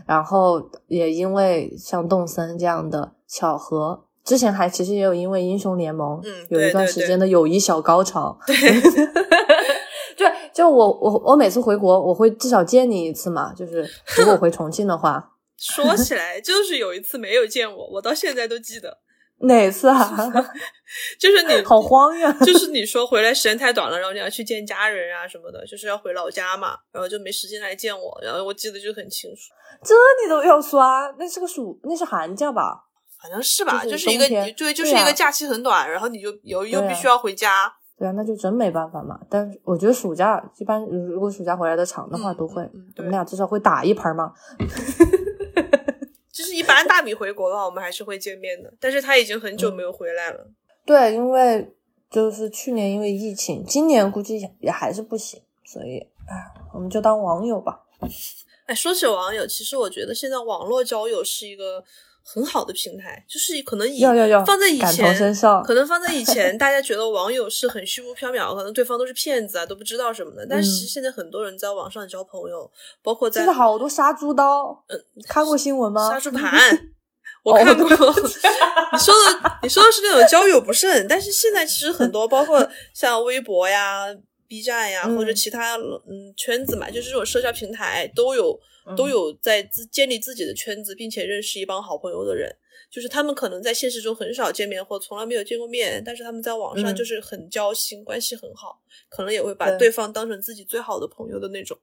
[0.07, 8.39] 然后也因为像动森这样的巧合，之前还其实也有因为英雄联盟，嗯有一段时间的友谊小高潮。
[8.47, 8.55] 对，
[10.15, 18.99] 对，就我我我每次回国，我会至少见你一次嘛，就是如果回重庆的话， 说起来，就是有一次没有见我，我到现在都记得，
[19.39, 20.31] 哪次啊？
[21.19, 22.31] 就是你好慌呀！
[22.45, 29.41] 就是你说回来时间太短了，然后你要去见家人啊什么的，就是要回老家嘛，然后就没时间来见我，然后我记得就很清楚，
[29.83, 31.13] 这你都要刷？
[31.19, 32.85] 那是个暑，那是寒假吧？
[33.21, 39.19] 反正是吧，就就是是一个对，就是一个假期很短，然后你就又又必须要回家，对啊，那就真没办法嘛。
[39.29, 42.61] 但是我觉得暑假一般，如果暑假回来的长的话，嗯都会。
[42.63, 44.33] 嗯嗯我们俩至少会打一盘嘛。
[46.31, 50.47] 就是一般大米回国的话，我们还是会见面的，但是他已经很久没有回来了。
[50.85, 51.75] 对，因为
[52.09, 56.35] 就是去年因为疫情，今年估计也也还是不行，所以哎，
[56.73, 57.81] 我们就当网友吧。
[58.65, 61.83] 哎，说起网友，其实我觉得现在网络交友是一个
[62.23, 65.13] 很好的平台，就是可能以要要要放在以前，
[65.65, 70.47] 可能放在以前， 大家觉得网友是很虚无缥缈，可能对方都是骗子啊，都不知道什么的。
[70.49, 72.69] 但是现在很多人在网上交朋友，
[73.03, 76.09] 包括在现在好多杀猪刀，嗯看过新闻吗？
[76.09, 76.51] 杀猪盘，
[77.43, 77.89] 我看过。
[78.93, 84.05] 你说的你说的是那种交友不慎，但是现在其实很多，包括像微博呀、
[84.47, 88.59] B 站呀，嗯或者其他嗯圈子嘛，就是这种社交平台都有嗯
[88.95, 92.55] 都有在自建立自己的圈子，并且认识一帮好朋友的人。
[92.89, 101.77] 就是他们可能在现实中很少见面，或从来没有见过面，但是他们在网上嗯就是很交心，关系很好，可能也会把对对方当成自己最好的朋友的那种。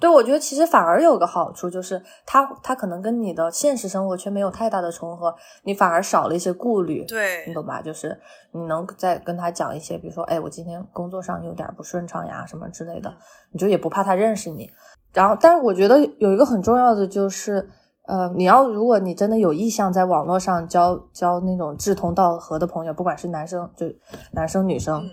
[0.00, 7.04] 对，我觉得其实反而有个好处，就是他他可能跟你的现实生活却没有太大的重合，你反而少了一些顾虑。
[7.06, 7.80] 对你，懂吧？
[7.80, 8.18] 就是
[8.52, 13.16] 你能再跟他讲一些，比如说，哎，我今天工作上有点不顺畅呀，什么之类的嗯，
[13.52, 14.70] 你就也不怕他认识你。
[15.12, 17.70] 然后，但是我觉得有一个很重要的就是，
[18.06, 23.86] 呃，你要如果你真的有意向在网络上交交那种志同道合的朋友，不管是男生就
[24.32, 25.10] 男生女生，嗯、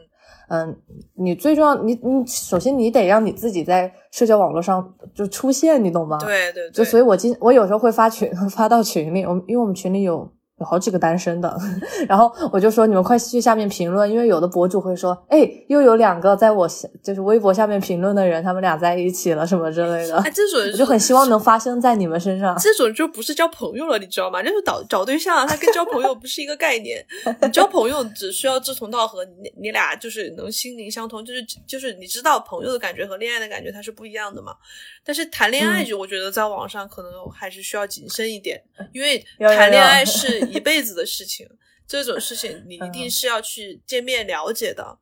[1.15, 6.17] 你最重要，你你首先你得让你自己在社交网络上就出现，你懂吗？
[6.19, 10.29] 对对对，就所以，我今我有时候会发群 发到群里，我们因为我们群里有
[10.61, 11.57] 有好几个单身的，
[12.07, 22.55] 然后我就说你们快去下面评论，因为有的博主会说，哎，又有两个在我下就是微博下面评论的人，他们俩在一起了什么之类的，哎，这种我就很希望能发生在你们身上。
[22.59, 24.41] 这种就不是交朋友了，你知道吗？
[24.43, 27.03] 就是找找对象，他跟交朋友不是一个概念。
[27.41, 34.53] 你交朋友只需要志同道合，你你俩就是能心灵相通，就是就是你知道朋友的感觉和恋爱的感觉它是不一样的嘛。
[35.03, 38.61] 但是谈恋爱嗯就我觉得在网上可能还是需要谨慎一点，
[38.93, 41.47] 因为谈恋爱是一辈子的事情，
[41.87, 44.97] 这种事情你一定嗯是要去见面了解的。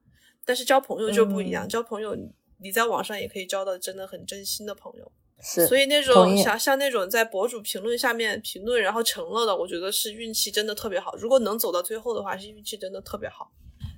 [0.46, 2.16] 但是交朋友就不一样，嗯交朋友
[2.58, 5.12] 你在网上也可以交到真的很真心的朋友。
[5.42, 11.16] 是，所以那种像像那种在博主评论下面评论然后成了的，我觉得是运气真的特别好。
[11.16, 13.50] 如果能走到最后的话，是运气真的特别好。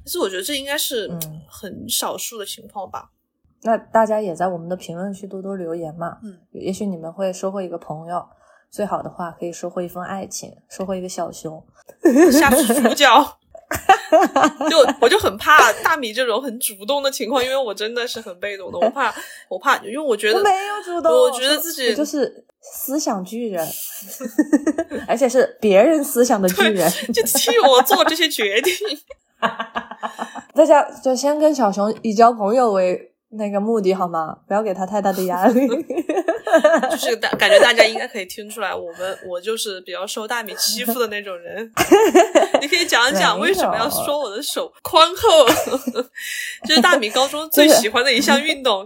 [0.03, 3.11] 但是我觉得这应该是嗯很少数的情况吧。
[3.63, 8.27] 那大家也在我们的评论区多多留言嘛，嗯，也许你们会收获一个朋友，
[8.71, 11.61] 最好的话可以收获一份爱情，收获一个小熊。
[12.31, 13.21] 下去猪叫，
[14.69, 19.13] 就我就很怕大米这种很主动的情况，因为我真的是很被动的，我怕
[19.49, 23.67] 我怕，因为我觉得我没有主动，我觉得自己就是思想巨人，
[25.05, 26.89] 而且是别人思想的巨人。
[27.13, 28.73] 就替我做这些决定。
[30.53, 34.37] 大家就先跟小熊以交朋友为那个目的好吗？
[34.47, 35.67] 不要给他太大的压力。
[36.91, 41.71] 就是大感觉大家应该可以听出来，我们我就是比较受大米欺负的那种人。
[42.59, 45.47] 你可以讲一讲为什么要说我的手宽厚？
[46.67, 48.85] 这是大米高中最喜欢的一项运动。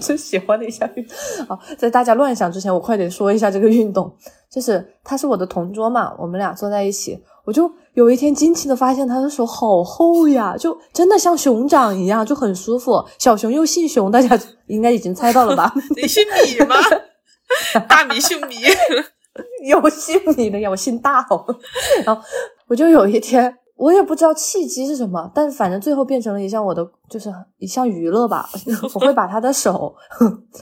[0.00, 1.16] 最喜欢的一项运动。
[1.46, 4.16] 好，在大家乱想之前，我快点说一下这个运动。
[4.50, 13.04] 就是他是我的同桌嘛，我们俩坐在一起，我就有一天惊奇的发现他的手好厚呀，就真的像熊掌一样，就很舒服。
[13.18, 14.38] 小熊又姓熊，大家
[14.68, 15.74] 应该已经猜到了吧？
[16.00, 16.76] 你姓米吗？
[17.88, 18.54] 大米姓米，
[19.68, 21.44] 有姓米的呀，我姓大哦。
[22.04, 22.22] 然后
[22.68, 28.48] 我就有一天，我也不知道契机是什么，但反正最后变成了一项我的，就是一项娱乐吧。
[28.94, 29.92] 我会把他的手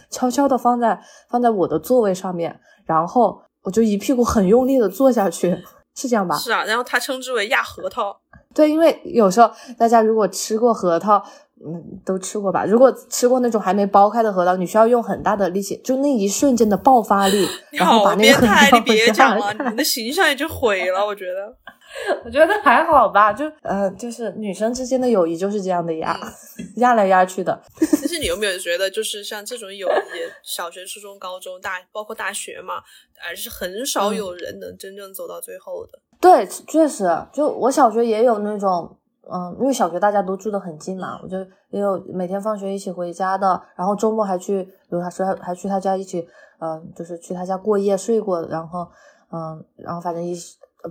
[0.08, 3.42] 悄悄的放在放在我的座位上面，然后。
[3.66, 5.58] 我就一屁股很用力的坐下去，
[5.96, 6.36] 是这样吧？
[6.36, 8.16] 是啊，然后他称之为压核桃。
[8.54, 11.22] 对，因为有时候大家如果吃过核桃，
[11.66, 12.64] 嗯，都吃过吧？
[12.64, 21.54] 如果吃过那种还没剥开的核桃，你需要用很大的力气，就那一瞬间的爆发力， 然后把那个核桃你 别讲了，你的形象也就毁了，我觉得。
[22.24, 26.18] 我觉得还好吧，就呃，就是女生之间的友谊就是这样的压，
[26.76, 27.60] 压来压去的。
[27.80, 32.82] 但是你有没有觉得，就是像这种友谊，小学、初中、高中、大，包括大学嘛，
[33.14, 35.98] 还是很少有人能真正走到最后的。
[36.20, 38.96] 对，确实，就我小学也有那种，
[39.32, 41.38] 嗯，因为小学大家都住得很近嘛，我就
[41.70, 46.26] 也有每天放学一起回家的，然后周末还去，比如他说还去他家一起，
[46.60, 48.88] 嗯，就是去他家过夜睡过，然后，
[49.30, 50.34] 嗯，然后反正一。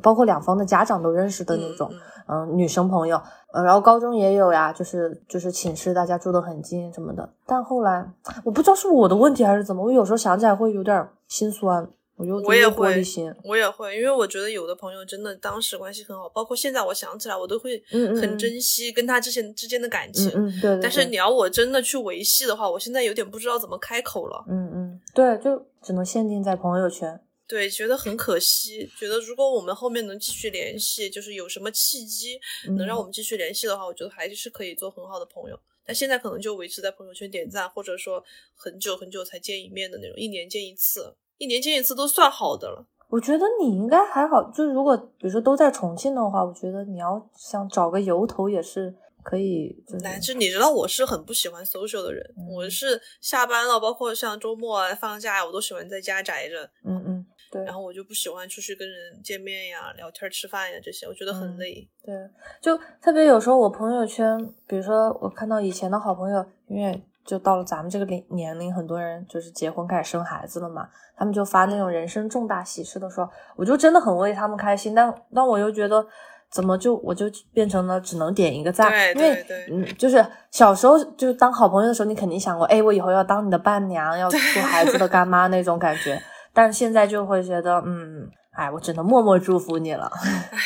[0.01, 1.91] 包括两方的家长都认识的那种，
[2.27, 3.21] 嗯，女生朋友，
[3.53, 7.29] 呃，然后高中也有呀，就是就是寝室大家住得很近什么的。
[7.45, 8.05] 但后来
[8.43, 11.87] 我不知道是我的问题还是怎么，我有时候想起来会有点心酸，
[12.17, 13.03] 我又我也会
[13.43, 20.79] 我也会，因为我觉得有的朋友真的当时关系很好，包括现在我想起来我都会很珍惜跟他之前之间的感情，嗯，对。
[20.81, 27.19] 但是你要我真的去维系的话，我现在有点不知道怎么开口了，嗯嗯，对，就只能限定在朋友圈。
[27.47, 28.89] 对，觉得很可惜。
[28.97, 32.39] 觉得如果我们后面能继续联系，就是有什么契机
[32.77, 35.59] 能让我们继续联系的话，我觉得还是可以做很好的朋友。
[35.85, 38.23] 但现在可能就维持在朋友圈点赞，或者说
[38.55, 42.87] 很久很久才见一面的那种，一年见一次，一年见一次都算好的了。
[43.09, 48.95] 我觉得你应该还好，就是如果比如说都在重庆的话，我觉得你要想找个由头也是。
[49.27, 56.69] 可以，但是你知道我是很不喜欢 social 的人，我是下班了，包括像周末啊、放假我都喜欢在家宅着。
[56.83, 57.63] 嗯嗯，对。
[57.63, 61.87] 然后我就不喜欢出去跟人见面呀、聊天、吃饭呀这些，我觉得很累。
[62.03, 62.15] 对，
[62.61, 64.37] 就特别有时候我朋友圈，
[64.67, 76.05] 比如说我看到以前的好朋友，因为就到了咱们这个年年龄，很多人就是结婚开始生孩子了嘛，他们就发那种人生重大喜事的时候，我就真的很为他们开心，但但我又觉得。
[76.51, 78.89] 怎么就我就变成了只能点一个赞？
[79.15, 86.21] 因为嗯，就是小时候就当好朋友的时候，你肯定想过，哎，我以后要当你的伴娘，要做孩子的干妈那种感觉。
[86.55, 88.27] 但现在就会觉得，嗯，
[88.57, 90.09] 哎，我只能默默祝福你了。
[90.51, 90.57] 哎，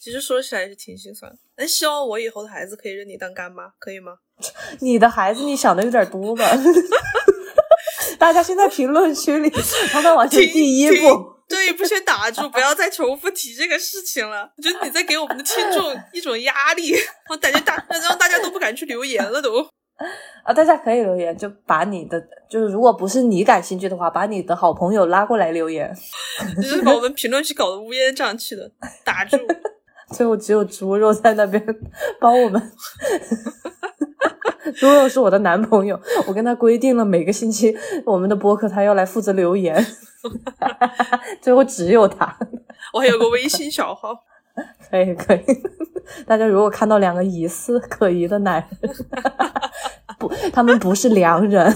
[0.00, 1.32] 其实说起来是挺心酸。
[1.56, 4.12] 那希望我以后的孩子可以认你当干妈，可以吗？
[4.80, 6.44] 你的孩子，你想的有点多吧？
[8.18, 9.50] 大家先在评论区里，
[9.90, 11.32] 他们往前第一步。
[11.48, 14.50] 对，不先打住，不要再重复提这个事情了。
[14.56, 16.94] 我觉得你在给我们的听众一种压力，
[17.30, 19.66] 我感觉大让大家都不敢去留言了都。
[20.42, 25.94] 啊，大家可以留言，就把你的，就是如果不是你感兴趣的话，把你的好朋友拉过来留言。
[26.56, 28.70] 就是把我们评论区搞得乌烟瘴气的，
[29.04, 29.36] 打住。
[30.10, 31.64] 最后只有猪肉在那边
[32.20, 32.60] 帮我们。
[34.76, 39.84] 猪肉是我的男朋友，我跟他规定了每个星期我们的播客他要来负责留言。
[41.40, 42.36] 最后只有他，
[42.92, 44.14] 我还有个微信小号，
[44.90, 45.42] 可以可以。
[46.26, 48.92] 大家如果看到两个疑似可疑的男人，
[50.18, 51.74] 不，他们不是良人。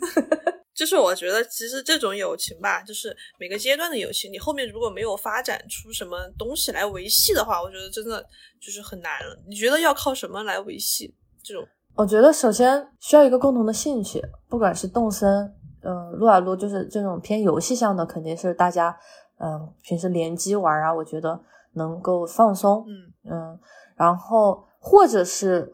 [0.74, 8.24] 就是我觉得，其实这种友情吧，就是每个阶段的友情，你后面如果没有发展出什么东西来维系的话，我觉得真的
[8.60, 9.36] 就是很难了。
[9.46, 11.62] 你觉得要靠什么来维系这种？
[11.96, 15.54] 我觉得首先需要一个共同的兴趣，不管是动森。
[15.82, 18.94] 嗯，撸啊撸就是这种偏游戏向的，肯定是大家
[19.38, 21.40] 嗯平时联机玩啊，我觉得
[21.72, 22.84] 能够放松。
[22.86, 23.58] 嗯嗯，
[23.96, 25.70] 然后或者是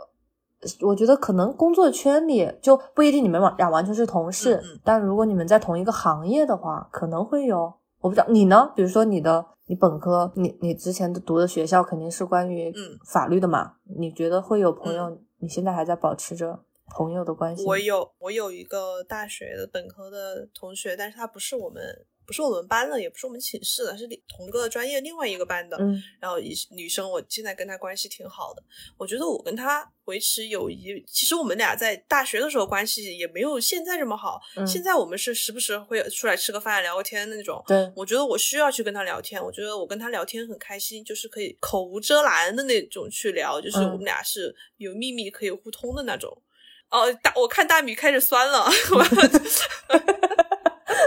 [0.81, 7.73] 我觉得可能工作圈里就不一定你们俩完全是同事，但如果你们在同一个行业的话，可能会有。
[8.01, 12.73] 我不知道你呢，比如说你的你本科，你你之前的读的学校肯定是关于
[13.05, 13.73] 法律的嘛？
[13.99, 16.61] 你觉得会有朋友，你现在还在保持着？
[16.89, 21.83] 朋友的关系，我有我有一个大学的本科的同学，但是他不是我们
[22.27, 25.77] 不是我们班的，也不是我们寝室的，是同个专业另外一个班的。
[25.81, 28.63] 嗯然后一女生，我现在跟她关系挺好的。
[28.99, 34.41] 我觉得我跟她维持友谊，其实我们俩在大学的时候关系也没有现在这么好。
[34.57, 37.63] 嗯现在我们是时不时会出来吃个饭、聊个天的那种。
[37.67, 46.43] 对，我觉得我需要去跟她聊天，我觉得我跟她聊天很开心，就是可以口无遮拦的那种去聊，就是嗯我们俩是有秘密可以互通的那种。
[46.89, 48.65] 哦，大我看大米开始酸了，
[48.95, 49.03] 我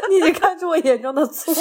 [0.09, 1.51] 你已经看出我眼中的醋，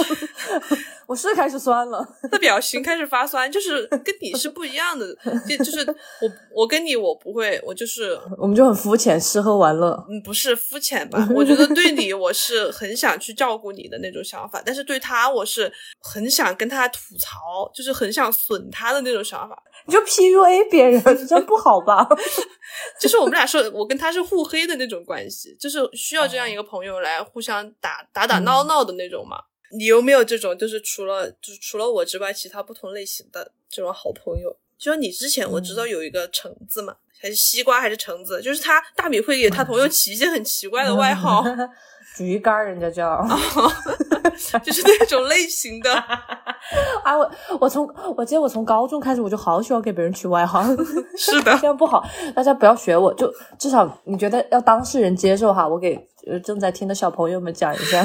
[1.07, 2.07] 我是开始酸了。
[2.31, 5.07] 那表情开始发酸，就是跟你是不一样的，
[5.49, 9.93] 就就是我我跟你我不会，我就是我们就很肤浅，吃喝玩乐。
[10.09, 11.29] 嗯不是肤浅吧？
[11.35, 19.63] 我觉得对你我是很想去照顾你的那种想法，但是对他我是很想跟他吐槽，就是很想损他的那种想法。
[19.87, 22.07] 你就 PUA 别人，这不好吧？
[23.01, 29.39] 就是我们俩说，我跟他是互黑的那种关系，就是需要这样一个朋友来互相打打打闹闹的那种嘛。
[29.77, 34.57] 你有没有这种，就是除了就是除了我之外，其他不同类型的这种好朋友？
[34.79, 41.45] 就像你之前我知道有一个橙子嘛，还是西瓜还是橙子，就是他大米会给他朋友起一些很奇怪的外号，
[42.17, 43.23] 橘干人家叫。
[44.65, 45.93] 就是那种类型的。
[47.03, 50.63] 啊，我我从我记得我从高中开始我就好喜欢给别人取外号，
[51.17, 52.05] 是的这，样不好，
[52.35, 55.95] 大家不要学我，就至少你觉得要当事人接受哈，我给
[56.27, 58.05] 呃正在听的小朋友们讲一下。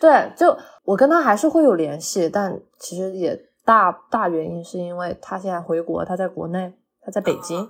[0.00, 6.72] 对，就我跟他还是会有联系，但其实也大大原因是因为他现在回国，他在国内，
[7.04, 7.68] 他在北京，啊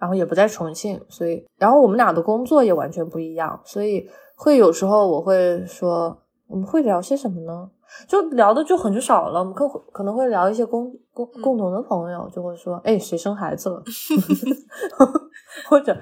[0.00, 4.10] 然后也不在重庆，所以然后我们俩的工作也完全不一样，所以
[4.42, 6.18] 会有时候我会说
[6.48, 7.70] 我们会聊些什么呢？
[8.08, 13.80] 就聊的就很少了，我们可可能会聊一些共共共同的朋友，就会说，哎，谁生孩子了，
[15.70, 15.96] 或者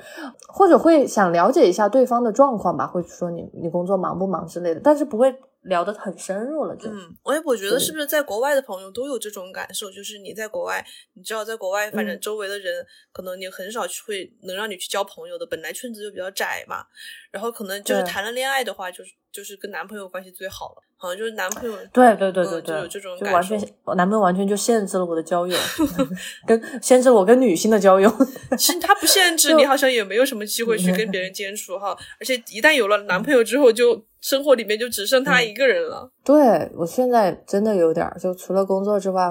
[0.49, 10.85] 或者会想了解一下对方的状况吧，会说你你工作忙不忙之类的，但是不会聊得很深入了就，嗯，我也我觉得是是不是在国外的朋友都有这种感受，就是你在国外，
[11.15, 12.21] 你知道在国外，反正嗯。
[12.21, 16.85] 周围的人、可能你很少去会能让你去交朋友的，本来圈子就比较窄嘛，
[17.31, 25.57] 然后可能就是谈了恋爱的话，就是就是跟男朋友关系最好了，好像就是男朋友对对对对对，嗯就有这种就完全我男朋友完全就限制了我的交友，
[26.47, 28.11] 跟限制了我跟女性的交友。
[28.59, 36.11] 其实他不限制你，好像也没有什么机会去跟别人接触哈，而且一旦有了男朋友之后，就生活里面就只剩嗯他一个人了。
[36.25, 39.31] 对我现在真的有点，就除了工作之外，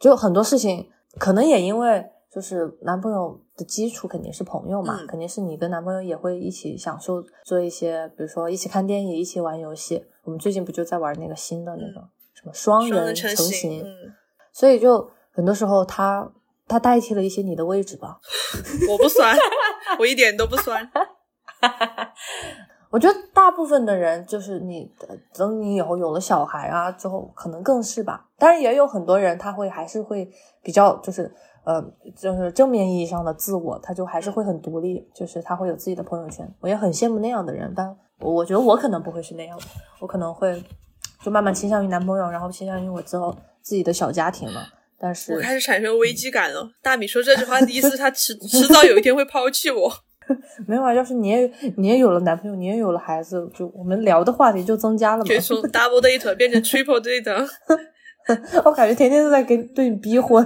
[0.00, 0.88] 就很多事情，
[1.18, 10.04] 可能也因为就是男朋友的基础肯定是朋友嘛，嗯肯定是你跟男朋友也会一起享受做一些，比如说一起看电影，一起玩游戏。
[10.24, 14.12] 我们最近不就在玩那个新的那个、什么双人成成行，嗯，
[14.52, 16.30] 所以就很多时候他
[16.66, 18.18] 他代替了一些你的位置吧。
[18.88, 19.36] 我不酸，
[19.98, 20.90] 我一点都不酸。
[22.90, 28.24] 我觉得大部分的人就是你，呃等你以后有了小孩啊之后，可能更是吧。
[28.38, 30.30] 当然也有很多人他会还是会
[30.62, 31.30] 比较就是
[31.64, 31.84] 呃
[32.16, 36.48] 就是正面意义上的自我，他就还是会很独立，就是他会有自己的朋友圈。
[36.60, 37.86] 我也很羡慕那样的人，但
[38.20, 39.64] 我我觉得我可能不会是那样的，
[40.00, 40.62] 我可能会
[41.22, 44.68] 就慢慢倾向于男朋友，然后倾向于我之后自己的小家庭了。
[44.98, 46.70] 但是我开始产生危机感了。
[46.80, 49.92] 大米说这句话的意思，他迟迟早有一天会抛弃我。
[50.66, 55.34] 没有啊，要是你也你也有了男朋友，你也有了孩子，就我们聊的话题就增加了嘛可。
[55.34, 57.46] 以从 double date 变成 triple date，
[58.64, 60.42] 我感觉天天都在给对你逼婚。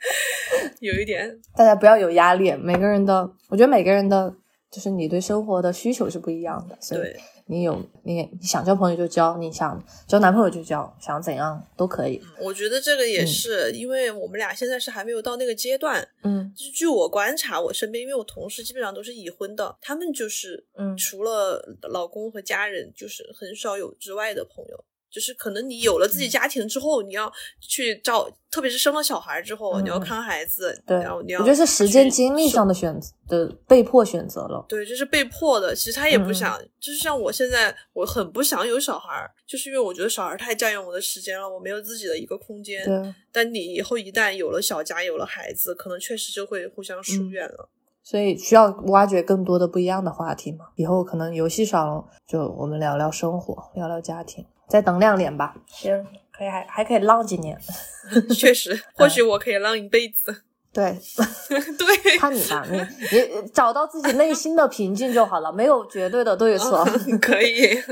[0.80, 1.40] 有一点。
[1.56, 4.34] 大家不要有压力，每个人的，我觉得每个人的，
[4.70, 12.20] 就是你对生活的需求是不一样的，所以对，你有你你想交朋友就交，你想交男朋友就交，想怎样都可以。
[12.40, 16.06] 我觉得这个也嗯是，因为我们俩现在是还没有到那个阶段。
[16.22, 24.84] 嗯就据我观察，我身边因为我同事基本上都是已婚的，他们就是嗯除了老公和家人，就是很少有之外的朋友。
[25.10, 34.64] 就是可能你有了嗯自己家庭之后，你要去照，特别是生了小孩之后，嗯你要看孩子，对，然后你要我觉得是时间精力上的选择的被迫选择了。
[34.68, 35.74] 对，这是被迫的。
[35.74, 42.84] 其实他也不嗯想，就是像我现在，我很不想有小孩儿，就是因为我觉得小孩儿太占用我的时间了，我没有自己的一个空间。
[42.84, 47.68] 对，但你以后一旦有了小家，有了孩子，可能确实就会互相疏嗯远了。
[48.02, 50.66] 所以需要挖掘更多的不一样的话题嘛。
[50.76, 55.54] 以后可能游戏上，就我们聊聊生活，聊聊家庭，再等两年吧。
[55.66, 57.58] 行，可以还还可以浪几年。
[58.36, 60.42] 确实，或许我可以浪一辈子。
[60.72, 60.96] 对，
[61.78, 66.84] 对，看你吧，你你找到自己内心的平静就好了，没有绝对的对错。
[67.20, 67.82] 可以。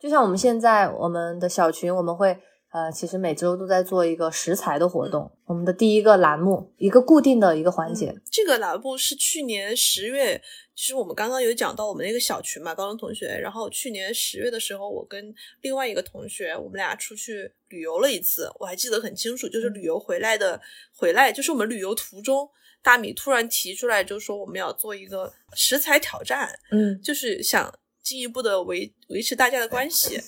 [0.00, 2.36] 就像我们现在我们的小群，我们会
[2.72, 5.30] 呃，其实每周都在做一个食材的活动。
[5.44, 8.14] 我们的第一个栏目，一个固定的一个环节。
[8.30, 10.40] 这个栏目是去年十月，
[10.74, 13.26] 其实我们刚刚有讲到我们那个小群嘛，高中同学。
[13.26, 20.58] 然后去年十月的时候，我跟另外一个同学，我们俩出去旅游了一次，我还记得很清楚，就是旅游回来的
[20.96, 22.48] 回来，就是我们旅游途中。
[22.82, 30.20] 大米突然提出来，就说我们要做一个食材挑战，嗯，就是想进一步的维维持大家的关系，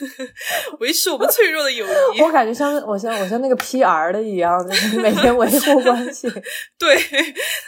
[0.80, 2.20] 维持我们脆弱的友谊。
[2.22, 4.58] 我感觉像我像我像那个 PR 的一样，
[5.00, 6.28] 每天维护关系。
[6.78, 6.96] 对，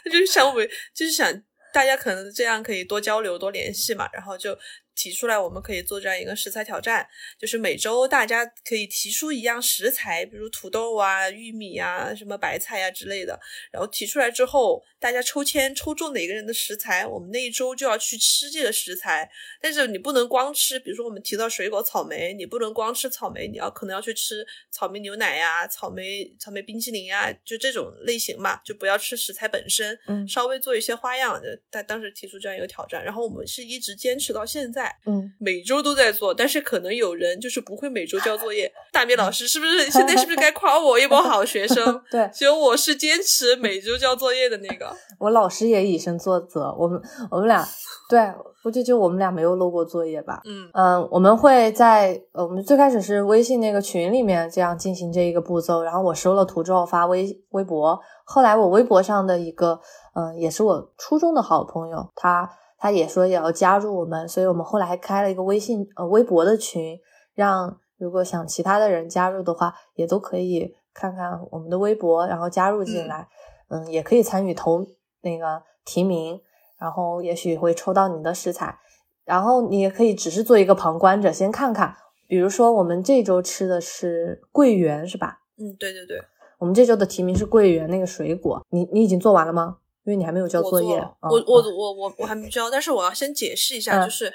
[0.05, 1.33] 他就是想维，就是想
[1.73, 4.57] 大家可能这样可以多交流、多联系嘛，然后就。
[4.99, 7.07] 提出来，我们可以做这样一个食材挑战，
[7.39, 13.39] 就是每周大家可以提出一样食材，比如土豆啊、玉米啊、什么白菜啊之类的。
[13.71, 19.31] 然后提出来之后，大家抽签抽中哪个人的食材，我们那一周就要去吃这个食材。
[19.63, 29.97] 但是你不能光吃，比如说我们提到水果草莓，你不能光吃草莓，你要可能要去吃草莓牛奶呀、草莓草莓冰淇淋呀，就这种类型嘛，就不要吃食材本身。
[30.09, 31.41] 嗯，稍微做一些花样。
[31.71, 34.88] 他当时提出这样一个挑战，然后我们是一直坚持到现在。
[35.07, 38.71] 嗯，每周都在做，但是可能有人就是不会每周交作业。
[38.93, 42.01] 大米老师是不是 现在是不是该夸我一波好学生？
[42.11, 44.95] 对，只有我是坚持每周交作业的那个。
[45.19, 47.67] 我老师也以身作则，我们我们俩
[48.09, 48.21] 对，
[48.63, 50.41] 估计就我们俩没有漏过作业吧。
[50.45, 59.81] 嗯嗯，我们会在我们最开始是微信那个群里面这样进行这一个步骤，然后我收了图之后发微微博，后来我微博上的一个
[60.15, 62.49] 嗯，也是我初中的好朋友，他。
[62.79, 66.99] 他也说也要加入我们，所以我们后来还开了一个微信呃微博的群，
[67.35, 73.29] 让如果想其他的人加入的话，也都可以看看我们的微博，然后加入进来，
[73.69, 74.87] 嗯，也可以参与投
[75.23, 76.41] 那个提名，
[76.79, 78.79] 然后也许会抽到你的食材，
[79.25, 81.97] 然后你也可以只是做一个旁观者，先看看，
[82.29, 85.41] 比如说我们这周吃的是桂圆，是吧？
[85.59, 86.23] 嗯，对对对，
[86.59, 89.79] 我们这周的提名是桂圆那个水果，你你已经做完了吗？
[90.09, 90.89] 因为你还没有交作业，
[91.21, 94.33] 我我我我我还没交，但是我要先解释一下，就是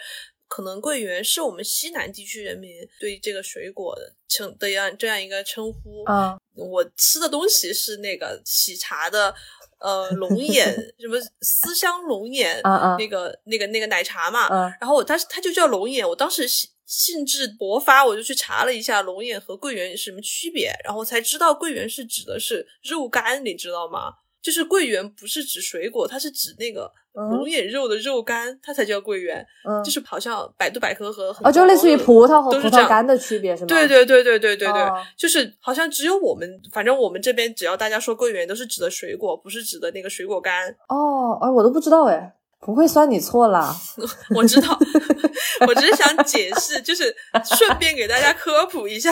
[0.47, 2.69] 可能桂圆是我们西南地区人民
[2.99, 6.03] 对这个水果的称的样这样一个称呼。
[6.03, 9.33] 啊，我吃的东西是那个喜茶的
[9.79, 10.71] 呃龙眼，
[11.01, 12.61] 什么思乡龙眼，
[12.99, 14.47] 那个那个那个奶茶嘛。
[14.49, 24.13] 嗯，然后我当时它就叫龙眼，我当时兴兴致勃发，我就去查了一下龙眼和桂圆有什么区别，然后才知道桂圆是指的是肉干，你知道吗？
[24.43, 29.43] 就是桂圆不是指水果，它是指那个龙眼肉的肉干，它才叫桂圆。
[29.67, 33.67] 嗯，就是好像百度百科和哦，就类似于葡萄和葡萄干的区别是吗？
[33.67, 40.69] 对对对对对对对，就是好像只有我们，反正我们这边只要大家说桂圆，都是指的水果，不是指的那个水果干。
[40.89, 43.73] 哦，哎，我都不知道哎，不会算你错啦。
[44.35, 44.77] 我知道，
[45.67, 47.15] 我只是想解释，就是
[47.45, 49.11] 顺便给大家科普一下，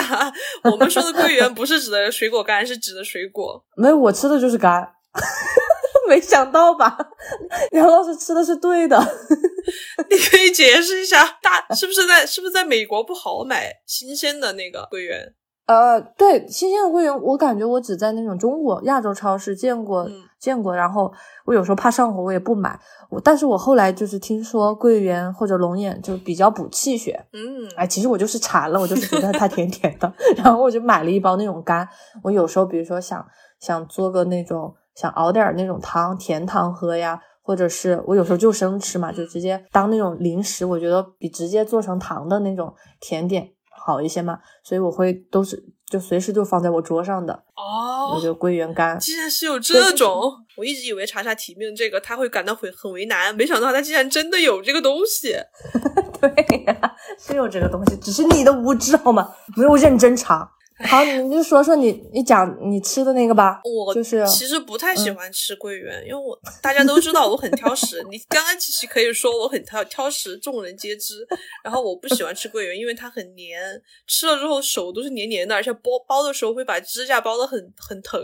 [0.70, 3.64] 我们说的桂圆不是指的水果干，是指的水果。
[3.78, 4.92] 没有，我吃的就是干。
[6.08, 6.98] 没想到吧？
[7.72, 8.98] 杨老师吃的是对的。
[10.10, 15.34] 你可以解释一下，大是不是在是不是在美国不好买新鲜的那个桂圆？
[15.68, 20.10] 呃，对，新鲜的桂圆，我感觉我只在那种中国亚洲超市见过
[20.40, 20.76] 见过。
[20.76, 21.14] 然后
[21.46, 22.78] 我有时候怕上火，我也不买。
[23.10, 27.26] 我但是我后来就是听说桂圆或者龙眼就比较补气血。
[27.32, 31.88] 嗯，哎，其实我就是馋了，我就是觉得它甜甜的，然后我就买了一包那种干。
[32.24, 33.26] 我有时候比如说想
[33.60, 34.76] 想做个那种。
[34.96, 43.52] 想熬点那种汤，甜汤喝呀，或者是我有时候就生吃嘛，就直接当那种零食，我觉得比直接做成糖的那种甜点
[43.86, 48.14] 好一些嘛，所以我会都是就随时就放在我桌上的哦。
[48.14, 55.34] 我就桂圆干，竟然是有这种，我一直以为查查提名这个他会感到很很为难，没想到他竟然真的有这个东西。
[56.20, 56.30] 对
[56.66, 59.32] 呀，是有这个东西，只是你的无知好吗？
[59.56, 60.52] 没有认真查。
[60.88, 63.62] 好，你就说说你你讲你吃的那个吧。
[63.64, 68.04] 我就是其实不太喜欢吃桂圆，因为我大家都知道我很挑食。
[68.10, 71.28] 你刚刚其实可以说我很挑挑食，众人皆知。
[71.64, 73.62] 然后我不喜欢吃桂圆，因为它很黏，
[74.08, 78.20] 吃了之后手都是黏黏的，而且剥剥的时候会把指甲剥的很很疼，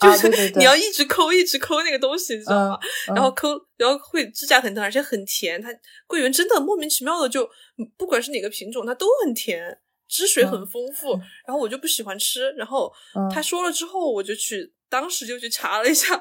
[0.00, 2.78] 就是你要一直抠一直抠那个东西，你知道吗？
[3.08, 5.60] 然后抠，然后会指甲很疼，而且很甜。
[5.60, 5.68] 它
[6.06, 7.48] 桂圆真的莫名其妙的就，
[7.96, 9.78] 不管是哪个品种，它都很甜。
[10.08, 11.12] 汁水很丰富，
[11.46, 12.50] 然后我就不喜欢吃。
[12.52, 12.92] 然后
[13.32, 16.14] 他说了之后，我就去，当时就去查了一下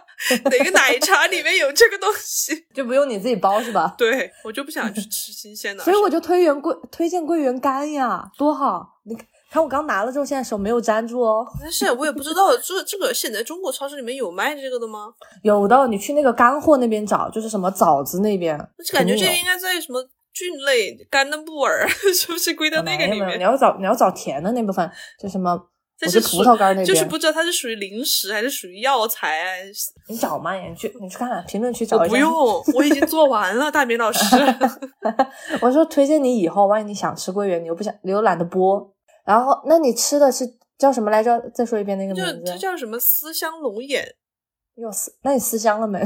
[0.43, 3.95] 哪个奶茶里面有这个东西， 就不用你自己包是吧？
[3.97, 8.99] 对，我就不想去吃新鲜的，所以我就推荐桂推荐桂圆干呀，多好！
[9.05, 9.15] 你
[9.49, 11.45] 看我刚拿了之后，现在手没有粘住哦。
[11.61, 15.13] 但是我也不知道这这个现在中国超市里面有卖这个的吗？
[15.43, 18.57] 有的，你去那个干货那边找，就是什么枣子那边，
[18.91, 20.05] 感觉这个应该在什么。
[20.37, 23.43] 菌类干的木耳， 是不是归到那个里面你？
[23.43, 25.59] 要找你要找甜的那部分，就什么，
[25.97, 29.47] 这是葡萄干儿那边，就是不知道它是属于零食还是属于药材啊？
[30.07, 32.03] 你找嘛，你去你去看看评论区找一下。
[32.05, 34.19] 我不用， 我已经做完了，大明老师。
[35.61, 38.91] 我说推荐你以后，万一你想吃桂圆，你又不想，你又懒得剥，
[39.25, 40.45] 然后那你吃的是
[40.77, 41.39] 叫什么来着？
[41.53, 42.57] 再说一遍那个就名字它。
[42.57, 44.15] 叫什么思乡龙眼？
[44.75, 45.99] 又思，那你思乡了没？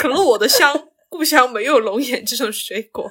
[0.00, 0.72] 可能我的乡
[1.10, 3.10] 故乡没有龙眼这种水果，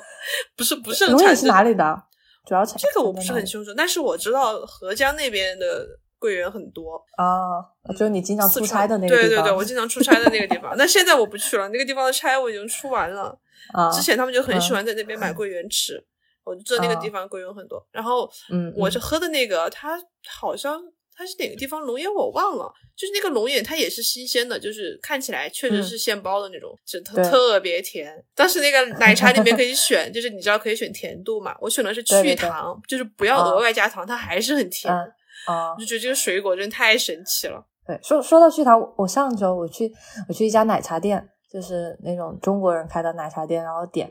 [0.55, 2.03] 不是不是很龙眼是哪里的？
[2.47, 5.85] 主要产这个我不是很清楚，但是我知道合江那边的
[6.17, 6.95] 桂圆很多。
[7.17, 9.29] 啊，就是你经常出差的那个地方。
[9.29, 10.73] 对对对，我经常出差的那个地方。
[10.75, 13.37] 那现在我不去了，那个地方的差我已经出完了。
[13.73, 16.03] 啊，之前他们就很喜嗯欢在那边买桂圆吃，
[16.43, 17.85] 我就知道那个地啊方桂圆很多。
[17.91, 20.81] 然后嗯，嗯我是喝的那个，它好像
[21.19, 28.15] 它是哪个地方龙眼我忘了，就是那个龙眼它也是新鲜的，就是看起来确实是现包的那种，就特特别甜。
[28.33, 34.93] 当时那个奶茶里面可以 选，就是你知道可以选甜度嘛，我选的是对对对去糖，就是不要啊额外加糖，它还是很甜。
[34.93, 37.61] 我，就觉得这个水果真的太神奇了。
[37.85, 39.91] 对，说说到去糖，我上周我去
[40.29, 44.09] 我去一家奶茶店，就是那种中国人开的奶茶店，然后点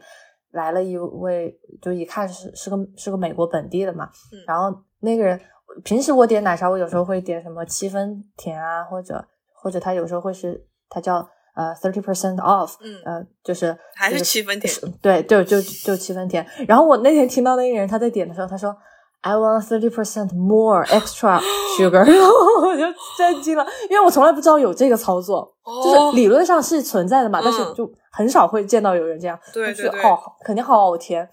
[0.50, 5.40] 来了一位，就一看是是个是个美国本地的嘛，嗯然后那个人
[5.84, 11.16] 平时我点奶茶，我有时候会点什么七分甜啊，或者或者他有时候会是他叫
[11.54, 16.46] 呃 thirty percent off，嗯呃就是还是七分甜对，就就就七分甜。
[16.66, 18.76] 然后我那天听到那个人他在点的时候，他说。
[19.20, 21.40] I want thirty percent more extra
[21.76, 22.84] sugar，然后我就
[23.16, 25.52] 震惊了，因为我从来不知道有这个操作，
[25.84, 31.28] 就是哦，理论上是存在的嘛，但是嗯就很少会见到有人这样，就是对对对好肯定好甜，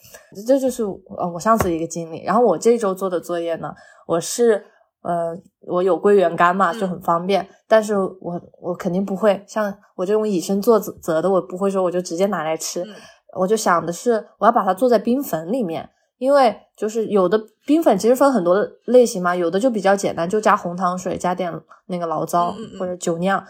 [0.47, 2.23] 这就是呃我上次一个经历。
[2.23, 3.71] 然后我这周做的作业呢，
[4.07, 4.65] 我是
[5.03, 6.89] 呃我有桂圆干嘛，就嗯。
[6.89, 12.95] 很方便，但是我我肯定不会像我这种以身作则的，我不会说我就直接拿来吃，嗯。
[13.37, 15.87] 我就想的是我要把它做在冰粉里面。
[16.17, 21.53] 因为就是有的冰粉其实分很多的类型嘛，有的就比较简单，就加红糖水，加点
[21.87, 23.43] 那个醪糟或者酒酿，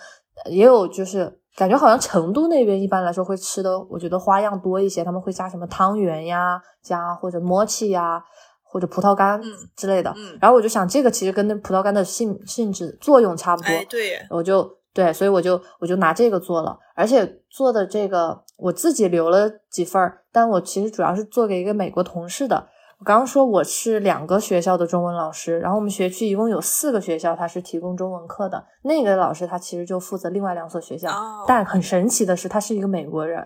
[0.49, 8.23] 也有就是感觉好像成都那边一般来说会吃的，我觉得花样多一些，他们会加什么汤圆呀，加或者摸气呀，
[8.63, 10.11] 或者葡萄干嗯之类的。
[10.17, 22.67] 嗯，然后我就想，这个其实跟那葡萄干的性性质作用差不多，哎，对，我就对，所以我就我就拿这个做了，而且做的这个我自己留了几份儿，但我其实主要是做给一个美国同事的。
[22.97, 28.65] 我刚刚说我是两个学校的中文老师，然后我们学区一共有四个学校，他是提供中文课的。
[28.83, 33.45] 那个老师他其实就负责另外两所学校，哦但很神奇的是，他是一个美国人，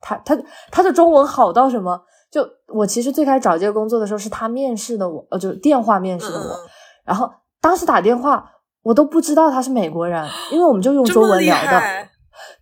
[0.00, 0.34] 他他
[0.70, 2.00] 他的中文好到什么？
[2.30, 2.40] 就
[2.74, 6.56] 我其实最开始找这个工作的时候，是他面试的我，呃，就是电话面试的我，
[7.04, 7.30] 然后
[7.60, 8.50] 当时打电话，
[8.82, 11.80] 我都不知道他是美国人，因为我们就用中文聊的，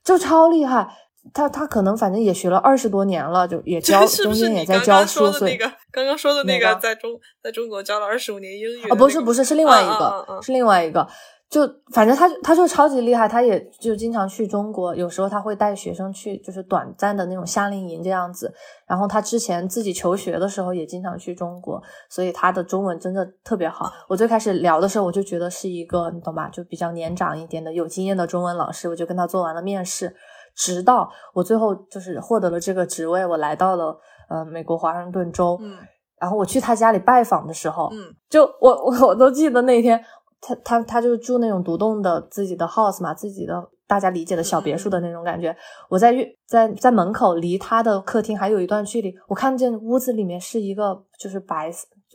[0.03, 0.91] 就超厉害。
[1.33, 7.13] 他他可能反正也学了二十多年了，就也教 中不是你间也在教书，所以的那个刚刚说的那个个在中
[7.43, 11.07] 在中国教了二十五年英语啊，那个不是不是，是另外一个，是另外一个。
[11.51, 11.61] 就
[11.93, 18.53] 反正他他就超级厉害，他也就经常去中国，有时候他会带学生去，就是短暂的那种夏令营这样子。
[18.89, 23.93] 然后他之前自己求学的时候也经常去中国，所以他的中文真的特别好。
[24.09, 30.17] 我最开始聊的时候，我就觉得是一个你懂吧，就比较年长一点的有经验的中文老师，我就跟他做完了面试。
[30.55, 33.99] 直到我最后就是获得了这个职位，我来到了
[34.29, 35.77] 呃美国华盛顿州，嗯
[36.21, 40.03] 然后我去他家里拜访的时候，嗯就我我我都记得那天，
[40.41, 45.55] 他他他就住那种独栋的自己的 house 嘛，自己的大家理解的小别墅的那种感觉。
[45.91, 51.71] 我在月在在门口，离他的客厅还有一段距离，我看见屋子里面是一个就是白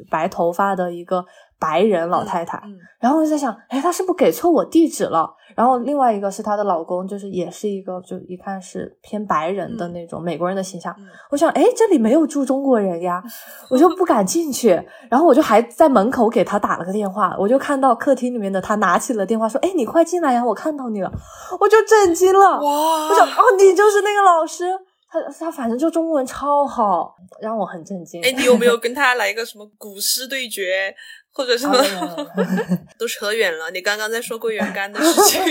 [0.10, 1.26] 白头发的一个
[1.60, 5.34] 白人老太太，嗯然后我就在想，哎，她是不是给错我地址了？
[5.56, 10.94] 然后另外一个是她的老公，就是也是一个就一看是偏白人的嗯那种美国人的形象。
[10.98, 13.24] 嗯我想，哎，这里没有住中国人呀，
[13.72, 14.70] 我就不敢进去。
[15.10, 21.12] 然后我就还在门口给他打了个电话，我就看到客厅里面的他拿起了电话说：“哎，你快进来呀，我看到你了。”
[21.60, 24.66] 我就震惊了，哇，我想，哦，你就是那个老师。
[25.12, 28.22] 他他反正就中文超好，让我很震惊。
[28.24, 30.94] 哎，你有没有跟他来一个什么古诗对决，
[31.34, 31.76] 或者什么？
[33.00, 33.72] 都扯远了。
[33.72, 35.42] 你刚刚在说桂圆干的事情，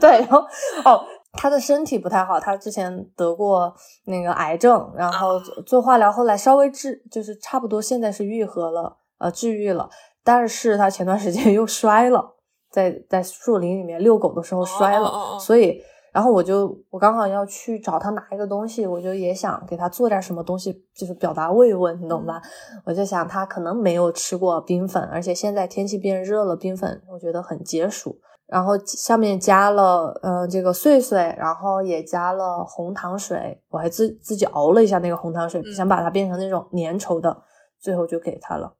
[0.00, 0.40] 对，然后
[0.84, 3.72] 哦，他的身体不太好，他之前得过
[4.06, 9.88] 那个癌症，然后啊做做化疗，后来稍微治，就是差不多现在是愈合了，呃，治愈了，
[10.24, 12.34] 但是他前段时间 又摔了，
[12.72, 15.80] 在在树林里面遛狗的时候摔了，哦哦哦所以。
[16.16, 22.40] 然后我就我刚好要去找他拿一个东西，我就也想给他做点什么东西，就是表达慰问，你懂吧？
[22.86, 28.18] 我就想他可能没有吃过冰粉，而且现在天气变热了，冰粉我觉得很解暑。
[28.46, 37.36] 然后上面加了呃这个碎碎，然后也加了红糖水，我还自自己熬了一下那个红糖水，嗯想把它变成那种粘稠的，
[37.78, 38.72] 最后就给他了。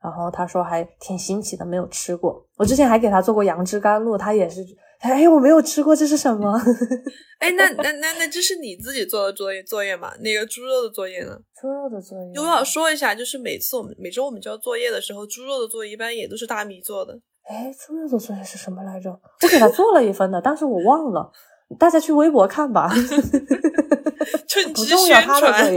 [0.00, 2.46] 然后他说还挺新奇的，没有吃过。
[2.56, 4.62] 我之前还给他做过杨枝甘露，他也是，
[5.00, 6.58] 哎，我没有吃过，这是什么？
[7.38, 10.12] 哎，那那那那这是你自己做的作业作业吗？
[10.20, 11.38] 那个猪肉的作业呢？
[11.60, 12.32] 猪肉的作业。
[12.40, 17.18] 我要说一下，就是每次我们每周我们交作业的时候，猪肉的作业一般也都是大米做的。
[17.48, 19.10] 哎，猪肉的作业是什么来着？
[19.10, 21.30] 我给他做了一份的，但是我忘了。
[21.78, 25.72] 大家去微博看吧， 不趁机宣传。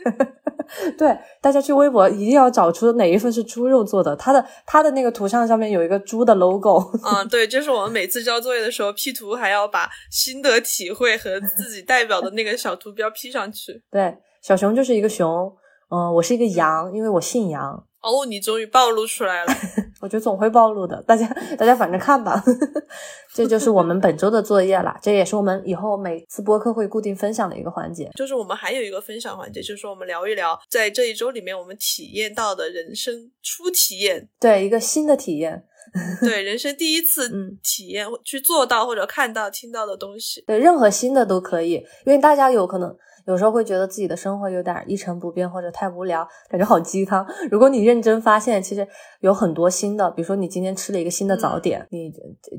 [0.84, 0.90] 业。
[0.98, 6.90] 对，大家去微博一定要找出哪一份是猪肉做的，它的它的那个图像上面有一个猪的 logo。
[7.04, 13.82] 嗯，对，就是我们每次交作业的时候，P 图还要把心得体会和自己代表的那个小图标 P 上去。
[13.90, 15.52] 对，小熊就是一个熊，
[15.90, 17.84] 嗯、我是一个羊，因为我姓杨。
[18.02, 19.52] 哦，你终于暴露出来了。
[20.00, 21.26] 我觉得总会暴露的，大家
[21.58, 22.42] 大家反正看吧。
[23.34, 28.10] 这就是我们本周的作业啦，这也是我们以后每次播客会固定分享的一个环节。
[28.16, 35.64] 就是我们还有一个分享环节，就是说我们聊一聊在这一周里面我们体验到的人生初体验，对，一个新的体验。
[36.22, 40.40] 对人生第一次嗯体验、去做到或者看到、听到的东西。
[40.46, 41.72] 对，任何新的都可以，
[42.04, 42.96] 因为大家有可能
[43.30, 47.24] 有时候会觉得自己的生活有点一成不变或者太无聊，感觉好鸡汤。
[47.48, 48.86] 如果你认真发现，其实
[49.20, 52.12] 有很多新的，比如说你今天吃了一个新的早点，你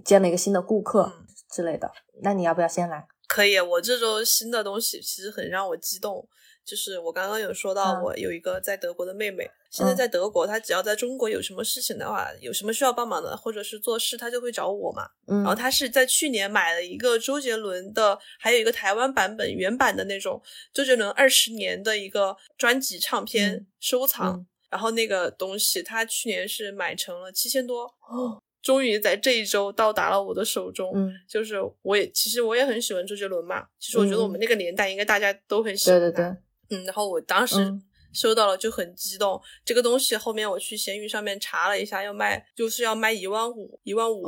[0.05, 1.91] 见了一个新的顾客嗯之类的，
[2.23, 3.05] 那你要不要先来？
[3.27, 6.25] 可以，我这周新的东西其实很让我激动。
[6.63, 15.07] 就是我刚刚有说到，嗯我有一个在德国的妹妹，现在嗯在德国，她只要在中国有什么事情的话，有什么需要帮忙的，或者是做事，她就会找我嘛。
[15.27, 20.41] 嗯然后她是在去年买了一个周杰伦的，还有一个台湾版本原版的那种
[20.73, 24.35] 周杰伦二十年的一个专辑唱片嗯收藏。
[24.35, 30.93] 嗯然后那个东西，她去年是买成了七千多，哦终于在这一周到达了我的手中。
[30.95, 36.05] 嗯，就是我也其实我也很喜欢周杰伦嘛，其实我觉得嗯我们那个年代应该大家都很喜欢他。
[36.05, 36.37] 对对对，
[36.71, 37.81] 嗯，然后我当时嗯
[38.13, 44.25] 收到了就很激动，这个东西后面我去闲鱼上面查了一下，要卖就是要卖一万五，一万五。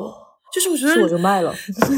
[0.54, 1.52] 就是我觉得我就卖了。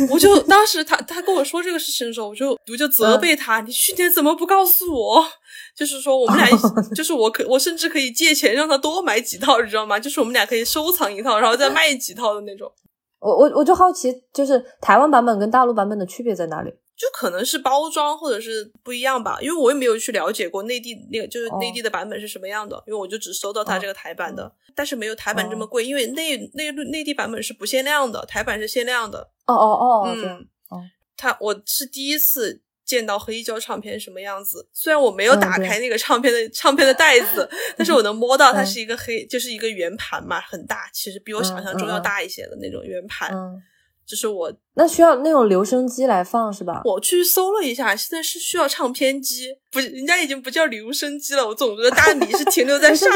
[0.10, 5.22] 我就当时他他跟我说这个事情的时候，我就我就责备他，你去年怎么不告诉我？
[5.76, 6.56] 就是说我们俩一，
[6.96, 10.00] 就是我可我甚至可以借钱让他多买几套，你知道吗？
[10.00, 12.72] 就是我们俩可以收藏一套，然后再卖几套的那种。
[13.20, 16.74] 我我我就好奇，就是台湾版本跟大陆版本的区别在哪里？
[16.98, 29.30] 就可能是包装或者是不一样吧，因为我也没有去了解过内地那个就是哦内地的版本是什么样的，因为我就只收到它哦这个台版的，但是没有台版这么哦贵，因为内内内地版本是不限量的，台版是限量的。
[29.46, 30.82] 哦哦哦，嗯，哦，
[31.18, 43.32] 它我是第一次见到黑胶唱片什么样子，虽然我没有打开那个唱片的、唱片的袋子， 但是我能摸到它嗯是一个黑，就是一个圆盘嘛，很大，其实比我想象中要大一些的那种圆盘。
[43.34, 43.62] 嗯，
[44.08, 46.82] 就是我那需要那种留声机来放是吧？
[46.86, 51.48] 我去搜了一下，现在是需要唱片机，不人家已经不叫留声机了。
[51.48, 53.12] 我总觉得大米是停留在 上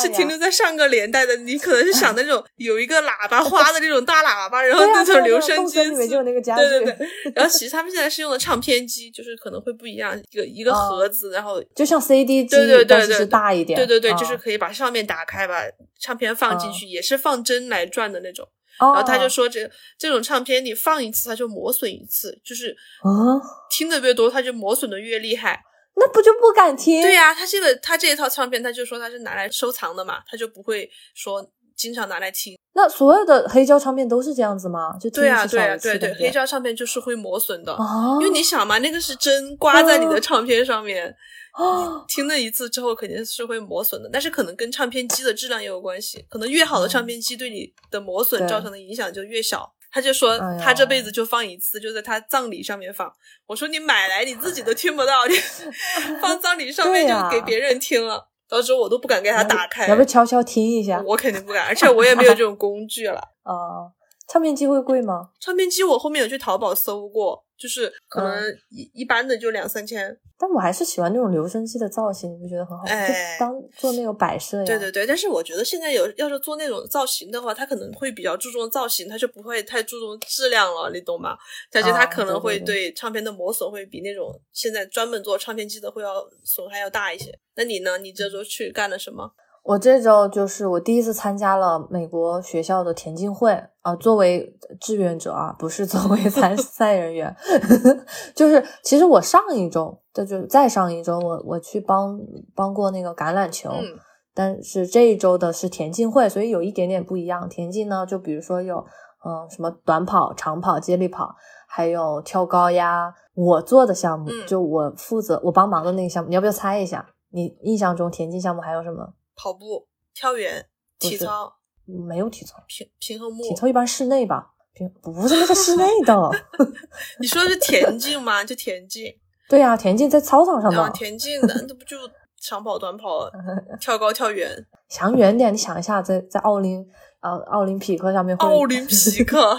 [0.00, 1.36] 是停留在上个年代的。
[1.36, 7.08] 你可能是想那种 有一个喇叭花的那种大喇叭，然后那种留声机里面就有那个家具，对对对。
[7.34, 15.62] 然后其实他们现在是用的唱片机，就是可能会不一样，一个一个哦盒子，然后就像 CD 机，对对对但是大一点，对对对，啊就是可以把上面打开，把
[16.00, 18.48] 唱片放进去，也是放针来转的那种。
[18.82, 25.62] 然然后他就说这这种唱片你放一次它就磨损一次，就是啊，听的越多它就磨损的越厉害。
[25.94, 27.02] 那不就不敢听？
[27.02, 32.58] 对呀、他这个他这一套唱片，他就说他是拿来收藏的嘛，他就不会说经常拿来听。
[32.74, 34.96] 那所有的黑胶唱片都是这样子吗？
[34.98, 41.14] 就对呀、对呀、对对，黑胶唱片就是会磨损的，啊，因为你想嘛，那个是针刮在你的唱片上面，
[41.52, 49.74] 啊，听了一次之后肯定是会磨损的，但是可能跟唱片机的质量也有关系，可能越好的唱片机对你的磨损造成的影响就越小。
[49.94, 53.12] 他就说他这辈子就放一次，就在他葬礼上面放。
[53.46, 55.34] 我说你买来你自己都听不到，你
[56.18, 59.86] 放葬礼上面就给别人听了，到时候我都不敢给他打开。
[59.88, 61.02] 要不悄悄听一下？
[61.06, 63.20] 我肯定不敢，而且我也没有这种工具了。
[63.44, 63.92] 啊，
[64.32, 65.28] 唱片机会贵吗？
[65.38, 70.18] 唱片机我后面有去淘宝搜过，就是可能嗯一、一般的就两三千。
[70.38, 72.82] 但我还是喜欢那种留声机的造型，你不觉得很好？
[72.86, 74.64] 哎就当做那个摆设呀。
[74.64, 81.36] 对对对，但是我觉得现在有要是做那种造型的话，他可能会比较注重造型，他就不会太注重质量了，你懂吗？
[81.74, 87.38] 而且他啊可能会对唱片的磨损会比那种现在专门做唱片机的会要损害要大一些。
[87.54, 87.98] 那你呢？
[87.98, 89.30] 你这周去干了什么？
[89.62, 93.52] 我这周就是我第一次参加了美国学校的田径会
[93.82, 97.34] 啊、作为志愿者啊，不是作为 参赛人员，
[98.34, 102.18] 就是其实我上一周，这就是再上一周，我我去帮
[102.54, 103.98] 帮过那个橄榄球，嗯
[104.34, 107.46] 但是这一周的是田径会，所以有一点点不一样。
[107.48, 108.76] 田径呢，就比如说有
[109.24, 111.34] 嗯，什么短跑、长跑、接力跑，
[111.68, 113.12] 还有跳高呀。
[113.34, 117.06] 我做的项目，嗯就我负责我帮忙的那个项目，你要不要猜一下？
[117.30, 119.12] 你印象中田径项目还有什么？
[119.34, 120.66] 跑步、跳远、
[120.98, 121.54] 体操、
[121.84, 123.42] 没有体操，平平衡木。
[123.42, 124.48] 体操一般室内吧？
[124.74, 126.30] 平不是那个室内的。
[127.20, 128.42] 你说的是田径吗？
[128.44, 129.12] 就田径，
[129.48, 130.90] 对呀、田径在操场上啊，嘛。
[130.90, 131.96] 田径的那不就
[132.40, 133.30] 长跑、短跑、
[133.80, 134.66] 跳高、跳远？
[134.88, 136.86] 想远点，你想一下，在在奥林
[137.20, 139.58] 呃奥林匹克上面会奥林匹克、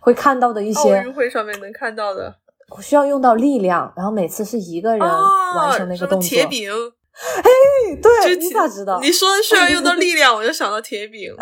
[0.00, 2.34] 会看到的一些奥运会上面能看到的
[2.80, 6.28] 需要用到力量，然后每次是一个人完成那个动作。
[6.28, 6.70] 铁饼，
[8.02, 9.00] 对，你咋知道？
[9.00, 11.34] 你说需要用到 力量，我就想到铁饼。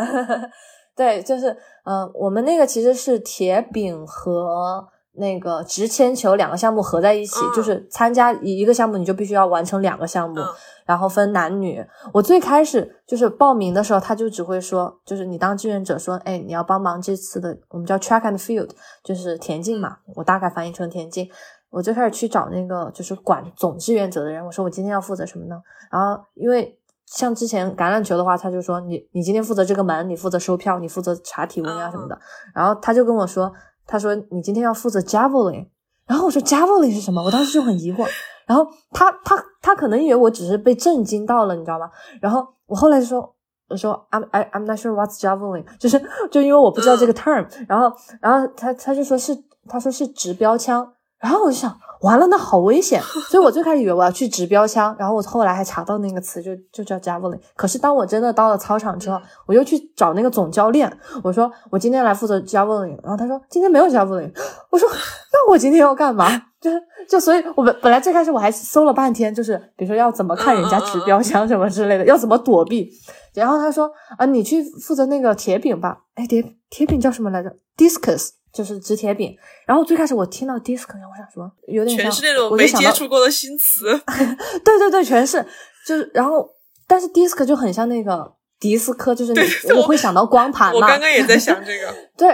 [0.96, 1.54] 对，就是
[1.84, 4.82] 呃，我们那个其实是铁饼和
[5.18, 10.48] 那个直铅球两个项目合在一起，嗯就是参加一个项目你就必须要完成两个项目，嗯
[10.86, 11.84] 然后分男女。
[12.12, 18.70] 我最开始就是报名的时候，他就只会说，就是你当志愿者说，哎，你要帮忙这次的，我们叫 track and field，
[19.02, 21.28] 就是田径嘛，我大概翻译成田径。
[21.76, 25.60] 我就开始去找那个就是管总志愿者的人，我说我今天要负责什么呢？
[25.92, 26.74] 然后因为
[27.04, 32.18] 像之前橄榄球的话，他就说你你今天负责这个门，你负责收票，你负责查体温啊、什么的。
[32.54, 33.52] 然后他就跟我说，
[33.86, 35.68] 他说你今天要负责 javelin，
[36.06, 37.22] 然后我说 javelin 是什么？
[37.22, 38.06] 我当时就很疑惑。
[38.46, 41.90] 然后他他他可能以为我只是被震惊到了，你知道吗？
[42.22, 43.34] 然后我后来就说。
[43.68, 46.00] 我说 I'm I I'm not sure what's javelin， 就是
[46.30, 49.36] 就因为我不知道这个 term，、然后然后他他就说是
[49.68, 50.88] 他说是直标枪，
[51.26, 60.90] 然后我就想完了那好危险，所以我最开始以为我要去直标枪，然后我后来还查到那个词就就叫 javelin，可是当我真的到了操场之后，我又去找那个总教练，
[61.22, 64.30] 我说我今天来负责 javelin，然后他说今天没有 javelin，
[64.70, 64.88] 我说
[65.32, 66.28] 那我今天要干嘛？
[66.58, 66.70] 就
[67.08, 72.90] 就所以，我本本来最开始我还搜了半天，就是比如说要怎么看人家直标枪什么之类的，要怎么躲避。
[73.34, 73.88] 然后他说
[74.18, 75.98] 啊，你去负责那个铁饼吧。
[76.14, 79.36] 哎，铁铁饼叫什么来着？discus 就是直铁饼。
[79.66, 83.84] 然后最开始我听到 discus，我想什么有全是那种没接触过的新词。
[84.64, 85.44] 对对对，全是，
[85.86, 86.48] 就是然后，
[86.86, 89.40] 但是 disc 就很像那个迪斯科，就是你
[89.74, 90.76] 我我会想到光盘嘛。
[90.76, 91.94] 我刚刚也在想这个。
[92.16, 92.28] 对，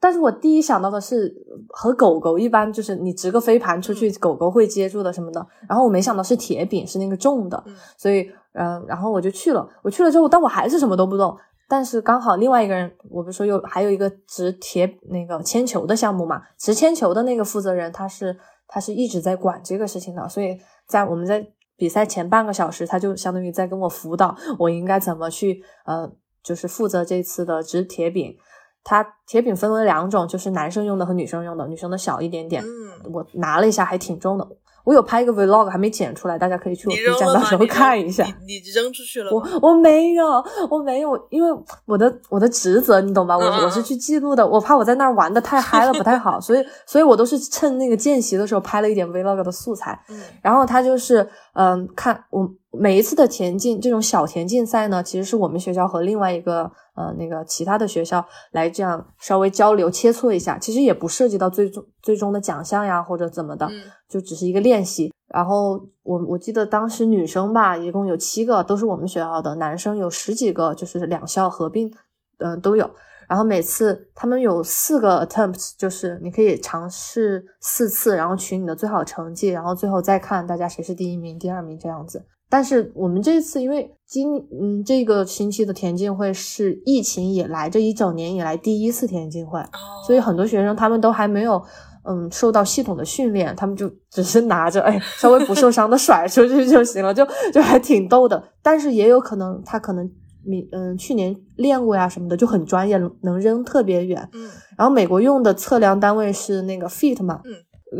[0.00, 1.32] 但是我第一想到的是
[1.68, 5.44] 和狗狗一般，就是你直个飞盘出去，狗狗会接住的什么的。
[5.68, 8.22] 然后我没想到是铁饼，是那个重的，嗯所以
[8.54, 9.68] 嗯、呃然后我就去了。
[9.82, 11.36] 我去了之后，但我还是什么都不懂。
[11.70, 18.34] 但是刚好另外一个人，我不是说有还有一个掷铁那个铅球的项目嘛，掷铅球的那个负责人他是
[18.68, 20.56] 他是一直在管这个事情的，所以
[20.86, 21.44] 在我们在
[21.76, 26.12] 比赛前半个小时，他就相当于在跟我辅导我应该怎么去呃，
[26.42, 28.36] 就是负责这次的掷铁饼。
[28.84, 32.62] 它铁饼分为两种，就是男生用的和女生用的，女生的小一点点。
[32.64, 34.48] 嗯，我拿了一下，还挺重的。
[34.88, 37.18] 我有拍一个 vlog，还没剪出来，大家可以去我你 B？
[37.18, 38.24] 站到时候看一下。
[38.24, 39.50] 你你扔出去了我吗？
[39.60, 40.24] 我没有，
[40.70, 43.36] 我没有，因为我的我的职责你懂吧？
[43.36, 50.02] 我我是去记录的，我怕我在那儿玩的太嗨了不太好，所以所以我都是趁那个见习的时候拍了一点 vlog 的素材。
[50.08, 65.12] 嗯然后他就是嗯，看我每一次的田径这种小田径赛呢，其实是我们学校和另外一个呃那个其他的学校来这样稍微交流切磋一下，其实也不涉及到最终最终的奖项呀或者怎么的，嗯就只是一个练习。
[65.32, 71.92] 然后我我记得当时女生吧，一共有七个，都是我们学校的，男生有十几个，就是两校合并，
[72.38, 72.90] 嗯、都有。
[73.28, 82.24] 然后每次他们有四个 attempts，就是你可以尝试四次，然后取你的最好成绩，然后最后再看大家谁是第一名、第二名这样子。
[82.48, 91.62] 但是我们这一次因为今嗯这个星期的田径会是疫情以来这一整年以来第一次田径会，哦，所以很多学生他们都还没有
[92.04, 98.42] 嗯受到系统的训练，他们就只是拿着哎稍微不受伤的甩出去就行了，就就还挺逗的。
[98.62, 100.10] 但是也有可能他可能
[100.46, 104.26] 你嗯去年练过呀什么的，就很专业，能扔特别远。
[104.32, 104.48] 嗯
[104.78, 107.52] 然后美国用的测量单位是那个 feet 嘛，嗯，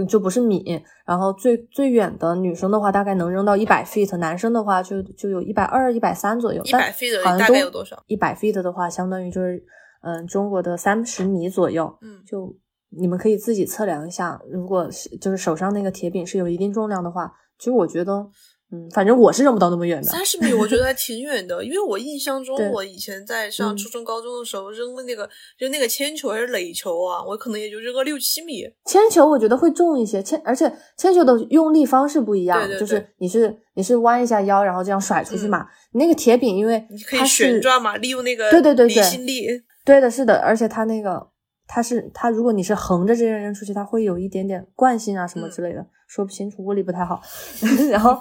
[0.08, 0.82] 就不是米。
[1.06, 6.62] 然后最最远的女生的话，大概能扔到一百 feet，男生的话就就有一百二、一百三左右。
[6.64, 8.02] 一百 feet 好像大概有多少？
[8.06, 9.62] 一百 feet 的话，相当于就是
[10.02, 11.98] 嗯中国的三十米左右。
[12.02, 12.54] 嗯就
[12.90, 18.26] 你们可以自己测量一下，如果是就是手上那个铁饼是有一定重量的话，其实我觉得，
[18.70, 20.08] 嗯，反正我是扔不到那么远的。
[20.08, 28.64] 三十米我觉得还挺远的，因为我印象中我以前在上嗯初中、高中的时候扔的那个就那个铅球还是垒球啊，我可能也就扔个六七米。
[28.84, 35.66] 铅球我觉得会重一些，铅而且铅球的用力方式不一样，对对对就是你是你是弯一下腰，然后这样甩出去嘛。
[35.92, 39.46] 你那个铁饼，因为你可以旋转嘛，利用那个离对对对对心力。
[39.84, 41.26] 对的，是的，而且它那个
[41.68, 47.20] 它是它，如果你是横着这样扔出去，它会有一点点惯性啊什么之类的，说不清楚，物理不太好。
[47.92, 48.18] 然后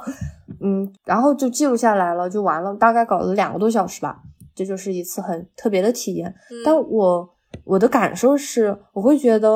[0.62, 4.22] 嗯，然后就记录下来了，就完了，大概搞了两个多小时吧。
[4.54, 6.28] 这就是一次很特别的体验。
[6.52, 7.30] 嗯但我
[7.64, 9.50] 我的感受是，我会觉得，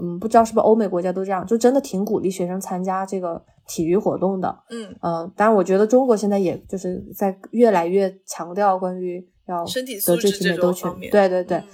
[0.00, 4.58] 嗯，不知道是不是欧美国家都这样，就真的挺鼓励学生参加这个体育活动的。
[4.70, 11.64] 嗯嗯，当然，我觉得中国现在也就是在越来越强调关于要身体素质这体美都全种方面，对对对嗯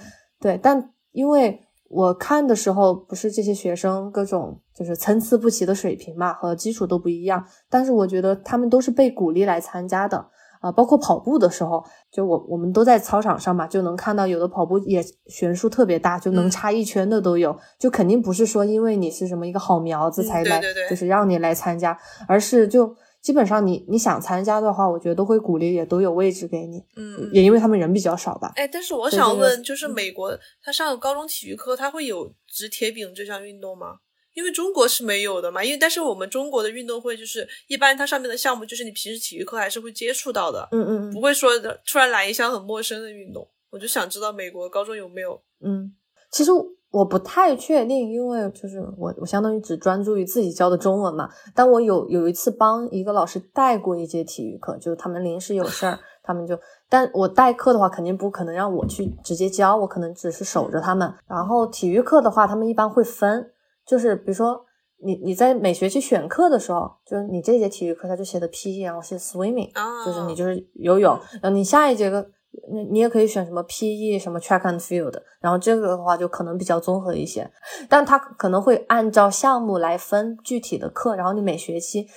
[0.41, 10.27] 对，但因为我看的时候，不是这些学生各种就是参差不齐的水平嘛，和基础都不一样，但是我觉得他们都是被鼓励来参加的。
[10.59, 17.53] 啊、包括跑步的时候，就我我们都在操场上嘛，就能看到有的跑步也悬殊特别大，就能嗯差一圈的都有。
[17.77, 21.99] 就肯定不是说因为你是什么一个好苗子嗯才来，对对对就是让你来参加，
[22.29, 26.77] 而是就基本上你你想参加的话，我觉得都会鼓励，也都有位置给你。
[26.97, 27.29] 嗯嗯。
[27.33, 28.51] 也因为他们人比较少吧。
[28.55, 33.99] 哎，但是我想问，就是嗯美国他上高中体育课，他会有掷铁饼这项运动吗？
[34.33, 43.47] 因为中国是没有的嘛，因为但是我们中国的运动会就是一般它上面的项目就是你平时体育课还是会接触到的，嗯嗯嗯不会说的突然来一项很陌生的运动。
[43.69, 45.41] 我就想知道美国高中有没有？
[45.63, 45.95] 嗯，
[46.31, 46.51] 其实
[46.93, 51.27] 我不太确定，因为就是我我相当于只专注于自己教的中文嘛。
[51.55, 61.13] 但我有有一次帮一个老师带过一节体育课，就是他们临时有事儿， 他们就，但我代课的话，肯定不可能让我去直接教，我可能只是守着他们。
[61.27, 63.51] 然后体育课的话，他们一般会分，
[63.85, 64.65] 就是比如说。
[65.05, 72.25] 你你在每学期选课的时候，就是你这节体育课他就写的 PE，然后写 swimming，啊，就是你就是游泳嗯，然后你下一节课，
[72.71, 77.49] 你你也可以选什么 PE 什么 track and field，然后这个的话就可能比较综合一些，
[77.89, 82.07] 但它可能会按照项目来分具体的课，然后你每学期，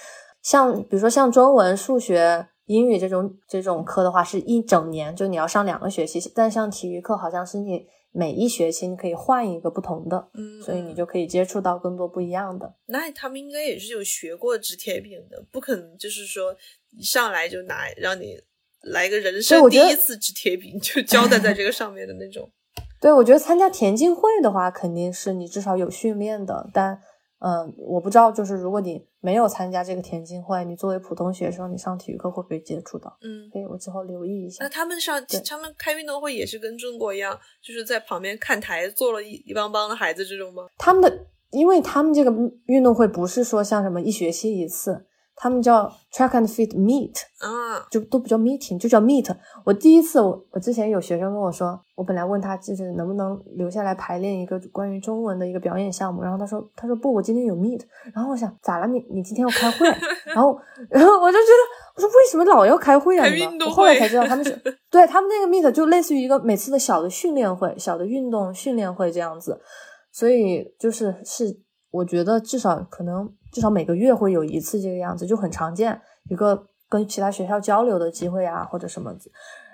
[0.43, 12.75] 像比如说像中文、数学、英语这种这种课的话，是一整年，就你要上两个学期，但像体育课好像是你每一学期你可以换一个不同的，嗯，所以你嗯就可以接触到更多不一样的。
[12.87, 16.57] 那他们应该也是有学过纸铁饼的，不可能就是说
[16.97, 18.41] 一上来就拿让你
[18.93, 22.51] 来个人生我第一次吃铁饼就交代在这个上面的那种。
[23.01, 26.68] 对，我觉得参加田径会的话，肯定是你至少有训练的。
[26.72, 26.99] 但，
[27.41, 33.14] 嗯、我不知道，就是如果你没有参加这个田径会，你作为普通学生，你上体育课会不会接触到？
[33.22, 34.68] 嗯，所以我之后留意一下那。
[34.68, 40.64] 他们上他们开运动会也是跟中国一样，就是在旁边看台坐了一一帮帮的孩子这种吗？
[40.78, 42.32] 他们的，因为他们这个
[42.66, 45.05] 运动会不是说像什么一学期一次，
[45.39, 49.30] 他们叫 track and field meet，啊，就都不叫 meeting，就叫 meet。
[49.64, 57.82] 我第一次，我我之前有学生跟我说，我本来问他就是能不能留下来排练一个关于中文的一个表演项目，然后他说他说不，我今天有 meet。
[58.14, 59.87] 然后我想咋了你你今天要开会？
[60.34, 60.59] 然后
[60.89, 63.61] 然后我就觉得我说为什么老要开会啊你们？
[63.66, 64.51] 我后来才知道他们是
[64.91, 69.61] 对他们那个 meet 就类似于一个每次的小的训练会、小的运动训练会这样子，
[70.11, 71.61] 所以就是是
[71.91, 75.99] 我觉得至少可能至少每个月会有一次这个样子，就很常见
[76.29, 79.17] 一个跟其他学校交流的机会啊或者什么。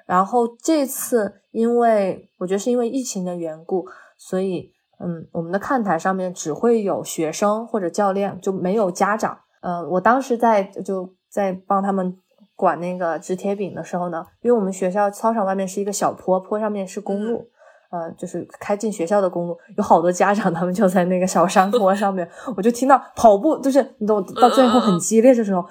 [0.06, 3.84] 然后这次因为我觉得是因为疫情的缘故，
[4.16, 4.70] 所以
[5.00, 9.36] 嗯，我们的看台上面只会有学生或者教练，就没有家长。
[9.62, 12.16] 呃，我当时在就在帮他们
[12.54, 17.48] 管那个掷铁饼的时候呢，因为我们学校操场外面是一个小坡，坡上面是公路。
[17.92, 22.26] 呃，就是开进学校的公路，有好多家长他们就在那个小山坡上面，
[22.56, 25.62] 我就听到跑步，就是你懂，到最后很激烈的时候，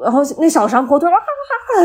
[0.00, 1.20] 然后那小山坡突然哇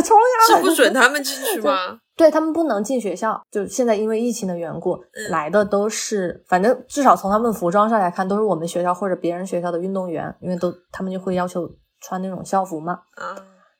[0.01, 0.15] 冲
[0.47, 1.99] 下来，是不准他们进 去吗？
[2.15, 5.31] 对他们不能进学校，就现在因为疫情的缘故，嗯。
[5.31, 11.67] 来的都是，反正至少从他们服装上来看，都是我们学校或者别人学校的运动员，因为都他们就会要求
[12.01, 13.33] 穿那种校服嘛，啊，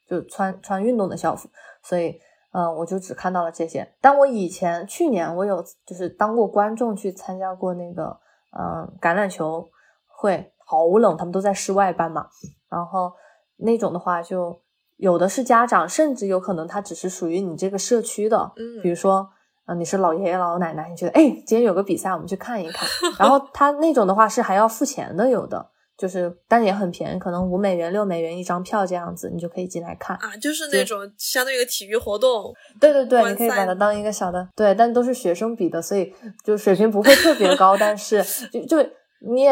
[0.10, 1.50] 就穿穿运动的校服，
[1.84, 2.16] 所以，
[2.52, 3.88] 嗯、我就只看到了这些。
[4.02, 8.18] 但我以前去年我有就是当过观众去参加过那个，
[8.58, 9.70] 嗯、橄榄球
[10.08, 12.28] 会，好冷，他们都在室外办嘛，
[12.70, 13.12] 然后
[13.58, 14.62] 那种的话就
[14.98, 19.30] 有的是家长，甚至有可能他只是属于你这个社区的，嗯比如说。
[19.66, 22.90] 啊，你是老爷爷老奶奶，你觉得哎，今天有个比赛，我们去看一看。
[23.20, 25.70] 然后他那种的话是还要付钱的，有的
[26.00, 30.16] 就是，但也很便宜，可能五美元、六美元一张票这样子，你就可以进来看。
[30.16, 36.14] 啊，就是那种相当于一个体育活动，对对对，你可以把它当一个小的，对，但都是学生比的，所以
[36.46, 38.90] 就水平不会特别高，但是 就就
[39.30, 39.52] 你也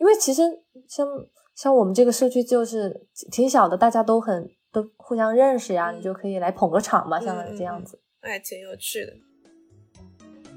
[0.00, 0.42] 因为其实
[0.88, 1.06] 像
[1.54, 2.92] 像我们这个社区就是
[3.30, 8.00] 挺小的，大家都很都互相认识呀，嗯你就可以来捧个场嘛，像嗯这样子。
[8.20, 9.12] 那还挺有趣的。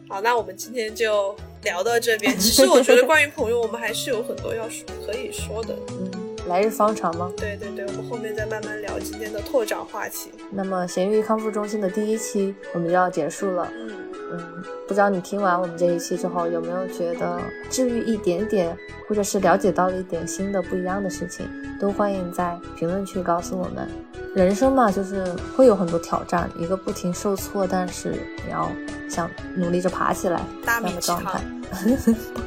[0.10, 2.38] 好，那我们今天就聊到这边。
[2.40, 5.76] 其实我觉得关于朋友，我们还是有很多要说可以说的。
[5.90, 7.30] 嗯，来日方长吗？
[7.36, 10.32] 对对对，我们后面再慢慢聊今天的拓展话题。
[10.50, 13.70] 那么咸鱼康复中心的第一期我们就要结束了。
[13.74, 13.92] 嗯，
[14.32, 14.40] 嗯，
[14.88, 17.40] 不知道你听完我们这一期之后，有没有觉得
[17.70, 18.78] 治愈一点点，
[19.08, 21.48] 或者是了解到了一点新的不一样的事情，
[21.80, 23.88] 都欢迎在评论区告诉我们。
[24.36, 25.26] 人生嘛，就是
[25.56, 28.12] 会有很多挑战，一个不停受挫，但是
[28.46, 28.70] 你要
[29.10, 31.42] 想努力着爬起来大米这样的状态。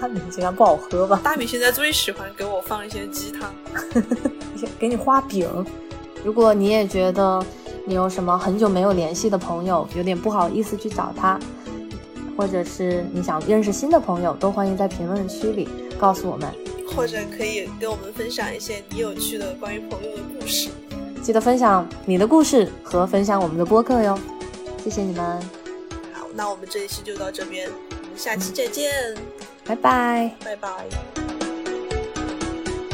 [0.01, 1.20] 大米鸡汤不好喝吧？
[1.23, 3.52] 大米现在最喜欢给我放一些鸡汤。
[4.78, 5.48] 给你画饼。
[6.23, 7.43] 如果你也觉得
[7.86, 11.39] 你有什么很久没有联系的朋友，有点不好意思去找他，
[12.40, 15.68] 或者是你想认识新的朋友，都欢迎在评论区里
[15.98, 16.50] 告诉我们。
[16.96, 20.70] 或者可以跟我们分享一些你有趣的关于朋友的故事。
[21.20, 24.18] 记得分享你的故事和分享我们的播客哟，
[24.82, 25.38] 谢谢你们，
[26.14, 28.90] 好，那我们这一期就到这边，我们下期再见，
[29.66, 30.32] 拜拜。
[30.42, 30.86] 拜拜。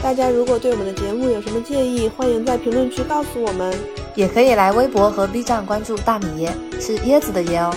[0.02, 3.72] 大家如果对我们的节目有什么建议，欢迎在评论区告诉我们。
[4.16, 7.72] 也可以来微博和 B 站关注大米椰，是椰子的椰哦。